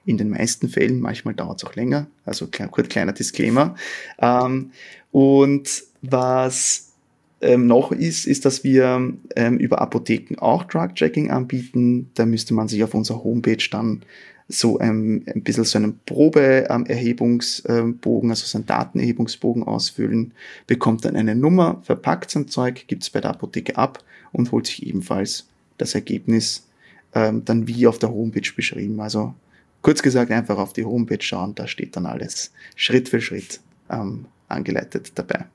In 0.04 0.18
den 0.18 0.30
meisten 0.30 0.68
Fällen, 0.68 1.00
manchmal 1.00 1.34
dauert 1.34 1.62
es 1.62 1.68
auch 1.68 1.76
länger, 1.76 2.08
also 2.24 2.48
kurz 2.70 2.88
kleiner 2.88 3.12
Disclaimer. 3.12 3.76
Ähm, 4.18 4.72
und 5.12 5.84
was 6.02 6.92
ähm, 7.40 7.66
noch 7.66 7.92
ist, 7.92 8.26
ist, 8.26 8.44
dass 8.44 8.64
wir 8.64 9.14
ähm, 9.36 9.58
über 9.58 9.80
Apotheken 9.80 10.36
auch 10.38 10.64
Drug-Checking 10.64 11.30
anbieten. 11.30 12.10
Da 12.14 12.26
müsste 12.26 12.54
man 12.54 12.68
sich 12.68 12.82
auf 12.82 12.94
unserer 12.94 13.22
Homepage 13.22 13.64
dann 13.70 14.02
so 14.48 14.80
ähm, 14.80 15.24
ein 15.26 15.42
bisschen 15.42 15.64
so 15.64 15.78
einen 15.78 15.98
Probeerhebungsbogen, 16.06 18.30
also 18.30 18.46
so 18.46 18.58
einen 18.58 18.66
Datenerhebungsbogen 18.66 19.62
ausfüllen, 19.62 20.32
bekommt 20.66 21.04
dann 21.04 21.16
eine 21.16 21.34
Nummer, 21.34 21.80
verpackt 21.84 22.30
sein 22.30 22.48
Zeug, 22.48 22.86
gibt 22.86 23.02
es 23.02 23.10
bei 23.10 23.20
der 23.20 23.30
Apotheke 23.30 23.76
ab 23.76 24.02
und 24.32 24.52
holt 24.52 24.66
sich 24.66 24.86
ebenfalls 24.86 25.48
das 25.78 25.94
Ergebnis 25.94 26.66
ähm, 27.14 27.44
dann 27.44 27.66
wie 27.66 27.86
auf 27.86 27.98
der 27.98 28.10
Homepage 28.10 28.50
beschrieben. 28.54 29.00
Also 29.00 29.34
kurz 29.82 30.02
gesagt, 30.02 30.30
einfach 30.30 30.58
auf 30.58 30.72
die 30.72 30.84
Homepage 30.84 31.22
schauen, 31.22 31.54
da 31.54 31.66
steht 31.66 31.96
dann 31.96 32.06
alles 32.06 32.52
Schritt 32.76 33.08
für 33.08 33.20
Schritt 33.20 33.60
ähm, 33.90 34.26
angeleitet 34.48 35.12
dabei. 35.14 35.46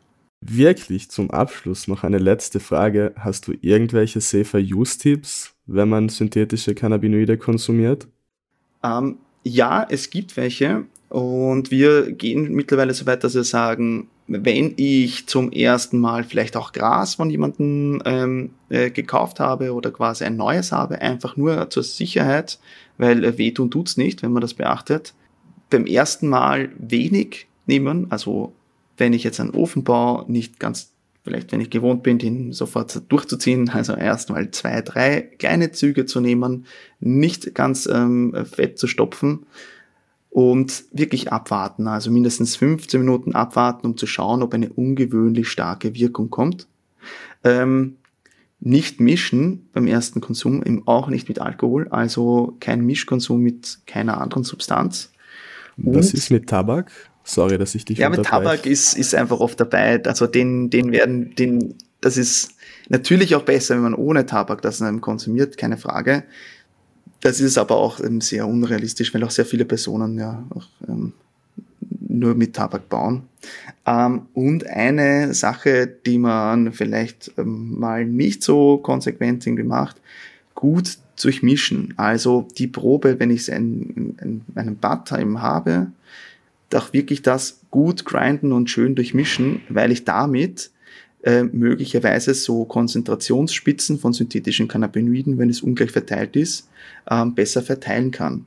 Wirklich 0.42 1.10
zum 1.10 1.32
Abschluss 1.32 1.88
noch 1.88 2.04
eine 2.04 2.20
letzte 2.20 2.60
Frage. 2.60 3.14
Hast 3.18 3.48
du 3.48 3.54
irgendwelche 3.62 4.22
Safer-Use-Tipps, 4.22 5.56
wenn 5.66 5.90
man 5.90 6.10
synthetische 6.10 6.76
Cannabinoide 6.76 7.38
konsumiert? 7.38 8.08
Ähm, 8.84 9.18
ja, 9.44 9.86
es 9.90 10.10
gibt 10.10 10.36
welche 10.38 10.86
und 11.10 11.72
wir 11.72 12.12
gehen 12.12 12.54
mittlerweile 12.54 12.94
so 12.94 13.06
weit, 13.06 13.24
dass 13.24 13.36
wir 13.36 13.44
sagen, 13.44 14.10
wenn 14.28 14.74
ich 14.76 15.28
zum 15.28 15.52
ersten 15.52 16.00
Mal 16.00 16.26
vielleicht 16.26 16.58
auch 16.58 16.74
Gras 16.74 17.16
von 17.16 17.30
jemandem 17.30 18.02
ähm, 18.06 18.50
äh, 18.70 18.90
gekauft 18.90 19.40
habe 19.40 19.74
oder 19.74 19.92
quasi 19.92 20.26
ein 20.26 20.36
neues 20.36 20.74
habe, 20.74 21.02
einfach 21.02 21.38
nur 21.38 21.70
zur 21.70 21.84
Sicherheit, 21.84 22.60
weil 22.98 23.24
äh, 23.24 23.38
wehtun 23.38 23.72
tut's 23.72 23.96
nicht, 23.96 24.22
wenn 24.22 24.34
man 24.34 24.42
das 24.42 24.54
beachtet. 24.54 25.14
Beim 25.70 25.86
ersten 25.86 26.28
Mal 26.28 26.70
wenig 26.78 27.48
nehmen, 27.68 28.08
also 28.10 28.54
wenn 28.98 29.14
ich 29.14 29.24
jetzt 29.24 29.40
einen 29.40 29.52
Ofen 29.52 29.84
baue, 29.84 30.30
nicht 30.30 30.60
ganz 30.60 30.92
vielleicht 31.28 31.52
wenn 31.52 31.60
ich 31.60 31.70
gewohnt 31.70 32.04
bin, 32.04 32.20
den 32.20 32.54
sofort 32.54 33.02
durchzuziehen, 33.10 33.70
also 33.70 33.94
erstmal 33.94 34.50
zwei, 34.52 34.82
drei 34.82 35.22
kleine 35.22 35.74
Züge 35.74 36.06
zu 36.06 36.22
nehmen, 36.22 36.66
nicht 37.02 37.54
ganz 37.54 37.86
ähm, 37.86 38.34
fett 38.50 38.80
zu 38.80 38.88
stopfen 38.88 39.46
und 40.30 40.86
wirklich 40.94 41.34
abwarten, 41.34 41.88
also 41.88 42.12
mindestens 42.12 42.56
15 42.56 43.02
Minuten 43.02 43.36
abwarten, 43.36 43.88
um 43.88 43.98
zu 43.98 44.08
schauen, 44.08 44.42
ob 44.42 44.54
eine 44.54 44.70
ungewöhnlich 44.70 45.50
starke 45.50 45.96
Wirkung 45.96 46.30
kommt. 46.30 46.68
Ähm, 47.44 47.98
nicht 48.62 49.02
mischen 49.02 49.68
beim 49.74 49.86
ersten 49.86 50.22
Konsum, 50.22 50.64
eben 50.64 50.88
auch 50.88 51.10
nicht 51.10 51.28
mit 51.28 51.40
Alkohol, 51.40 51.90
also 51.90 52.56
kein 52.62 52.86
Mischkonsum 52.86 53.42
mit 53.42 53.80
keiner 53.86 54.22
anderen 54.22 54.46
Substanz. 54.46 55.12
Was 55.76 56.14
ist 56.14 56.32
mit 56.32 56.48
Tabak? 56.48 56.92
Sorry, 57.28 57.58
dass 57.58 57.76
ich 57.76 57.84
dich 57.84 57.98
Ja, 57.98 58.08
aber 58.08 58.24
Tabak 58.24 58.66
ist, 58.66 58.98
ist 58.98 59.14
einfach 59.14 59.42
oft 59.42 59.60
dabei. 59.60 60.02
Also 60.06 60.28
den, 60.28 60.70
den 60.70 60.94
werden, 60.94 61.36
den, 61.36 61.76
das 62.00 62.16
ist 62.16 62.54
natürlich 62.88 63.36
auch 63.36 63.44
besser, 63.44 63.76
wenn 63.76 63.84
man 63.84 63.94
ohne 63.94 64.26
Tabak 64.26 64.62
das 64.62 64.82
konsumiert, 65.02 65.58
keine 65.58 65.78
Frage. 65.78 66.24
Das 67.20 67.42
ist 67.42 67.58
aber 67.58 67.76
auch 67.76 68.00
ähm, 68.00 68.22
sehr 68.22 68.48
unrealistisch, 68.48 69.14
weil 69.14 69.26
auch 69.26 69.32
sehr 69.32 69.46
viele 69.46 69.66
Personen 69.66 70.18
ja 70.18 70.46
auch, 70.56 70.68
ähm, 70.88 71.12
nur 72.08 72.34
mit 72.34 72.56
Tabak 72.56 72.88
bauen. 72.88 73.24
Ähm, 73.86 74.28
und 74.34 74.66
eine 74.66 75.34
Sache, 75.34 75.86
die 76.06 76.20
man 76.20 76.72
vielleicht 76.72 77.34
ähm, 77.38 77.78
mal 77.78 78.06
nicht 78.06 78.42
so 78.42 78.78
konsequent 78.78 79.46
irgendwie 79.46 79.64
macht, 79.64 79.98
gut 80.56 80.98
durchmischen. 81.22 81.94
Also 81.98 82.48
die 82.58 82.68
Probe, 82.68 83.20
wenn 83.20 83.32
ich 83.32 83.52
einen, 83.52 84.18
einen, 84.22 84.46
einen 84.56 84.78
Bad-Time 84.78 85.42
habe, 85.42 85.88
doch 86.70 86.94
wirklich 86.94 87.22
das 87.22 87.62
gut 87.72 88.06
grinden 88.06 88.52
und 88.52 88.70
schön 88.70 88.96
durchmischen, 88.96 89.62
weil 89.70 89.92
ich 89.92 90.04
damit 90.04 90.72
äh, 91.24 91.44
möglicherweise 91.44 92.34
so 92.34 92.66
Konzentrationsspitzen 92.66 94.00
von 94.00 94.14
synthetischen 94.14 94.68
Cannabinoiden, 94.68 95.38
wenn 95.38 95.50
es 95.50 95.62
ungleich 95.62 95.92
verteilt 95.92 96.36
ist, 96.36 96.70
ähm, 97.10 97.36
besser 97.36 97.62
verteilen 97.62 98.12
kann. 98.12 98.46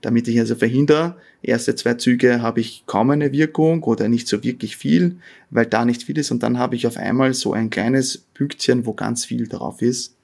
Damit 0.00 0.28
ich 0.28 0.38
also 0.38 0.54
verhindere, 0.54 1.16
erste 1.42 1.74
zwei 1.74 1.94
Züge 1.94 2.40
habe 2.40 2.60
ich 2.60 2.84
kaum 2.86 3.10
eine 3.10 3.32
Wirkung 3.32 3.82
oder 3.82 4.08
nicht 4.08 4.28
so 4.28 4.44
wirklich 4.44 4.76
viel, 4.76 5.16
weil 5.50 5.66
da 5.66 5.84
nicht 5.84 6.04
viel 6.04 6.18
ist 6.18 6.30
und 6.30 6.42
dann 6.42 6.58
habe 6.58 6.76
ich 6.76 6.86
auf 6.86 6.96
einmal 6.96 7.34
so 7.34 7.52
ein 7.52 7.70
kleines 7.70 8.18
Pünktchen, 8.34 8.86
wo 8.86 8.92
ganz 8.92 9.24
viel 9.24 9.48
drauf 9.48 9.82
ist, 9.82 10.16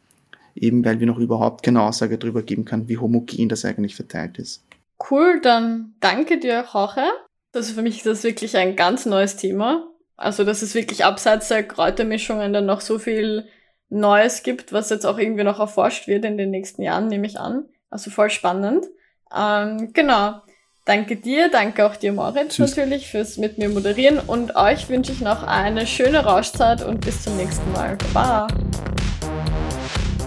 eben 0.54 0.84
weil 0.84 1.00
wir 1.00 1.06
noch 1.06 1.18
überhaupt 1.18 1.64
keine 1.64 1.82
Aussage 1.82 2.18
darüber 2.18 2.42
geben 2.42 2.64
kann, 2.64 2.88
wie 2.88 2.98
homogen 2.98 3.48
das 3.48 3.64
eigentlich 3.64 3.96
verteilt 3.96 4.38
ist. 4.38 4.62
Cool, 5.10 5.40
dann 5.42 5.94
danke 6.00 6.38
dir, 6.38 6.64
Jorge. 6.72 7.02
Das 7.54 7.68
ist 7.68 7.76
für 7.76 7.82
mich 7.82 8.02
das 8.02 8.24
wirklich 8.24 8.56
ein 8.56 8.74
ganz 8.74 9.06
neues 9.06 9.36
Thema. 9.36 9.86
Also, 10.16 10.42
dass 10.42 10.62
es 10.62 10.74
wirklich 10.74 11.04
abseits 11.04 11.48
der 11.48 11.62
Kräutermischungen 11.62 12.52
dann 12.52 12.66
noch 12.66 12.80
so 12.80 12.98
viel 12.98 13.46
Neues 13.88 14.42
gibt, 14.42 14.72
was 14.72 14.90
jetzt 14.90 15.06
auch 15.06 15.18
irgendwie 15.18 15.44
noch 15.44 15.60
erforscht 15.60 16.08
wird 16.08 16.24
in 16.24 16.36
den 16.36 16.50
nächsten 16.50 16.82
Jahren, 16.82 17.06
nehme 17.06 17.28
ich 17.28 17.38
an. 17.38 17.64
Also 17.90 18.10
voll 18.10 18.30
spannend. 18.30 18.86
Ähm, 19.34 19.92
genau. 19.92 20.42
Danke 20.84 21.14
dir, 21.14 21.48
danke 21.48 21.86
auch 21.86 21.94
dir, 21.94 22.12
Moritz, 22.12 22.56
Tschüss. 22.56 22.76
natürlich, 22.76 23.08
fürs 23.08 23.36
mit 23.36 23.56
mir 23.56 23.68
moderieren. 23.68 24.18
Und 24.18 24.56
euch 24.56 24.88
wünsche 24.88 25.12
ich 25.12 25.20
noch 25.20 25.44
eine 25.44 25.86
schöne 25.86 26.24
Rauschzeit 26.24 26.82
und 26.84 27.02
bis 27.02 27.22
zum 27.22 27.36
nächsten 27.36 27.70
Mal. 27.72 27.96
Baba. 28.12 28.48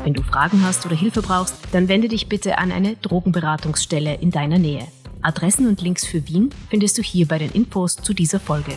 Wenn 0.06 0.13
du 0.13 0.24
Fragen 0.24 0.63
hast 0.66 0.86
oder 0.86 0.96
Hilfe 0.96 1.22
brauchst, 1.22 1.56
dann 1.74 1.90
wende 1.90 2.08
dich 2.08 2.30
bitte 2.30 2.58
an 2.58 2.72
eine 2.72 2.96
Drogenberatungsstelle 2.96 4.16
in 4.16 4.32
deiner 4.32 4.58
Nähe. 4.58 4.88
Adressen 5.22 5.68
und 5.68 5.82
Links 5.82 6.06
für 6.06 6.28
Wien 6.28 6.50
findest 6.70 6.98
du 6.98 7.02
hier 7.02 7.28
bei 7.28 7.38
den 7.38 7.52
Infos 7.52 7.96
zu 7.96 8.14
dieser 8.14 8.40
Folge. 8.40 8.74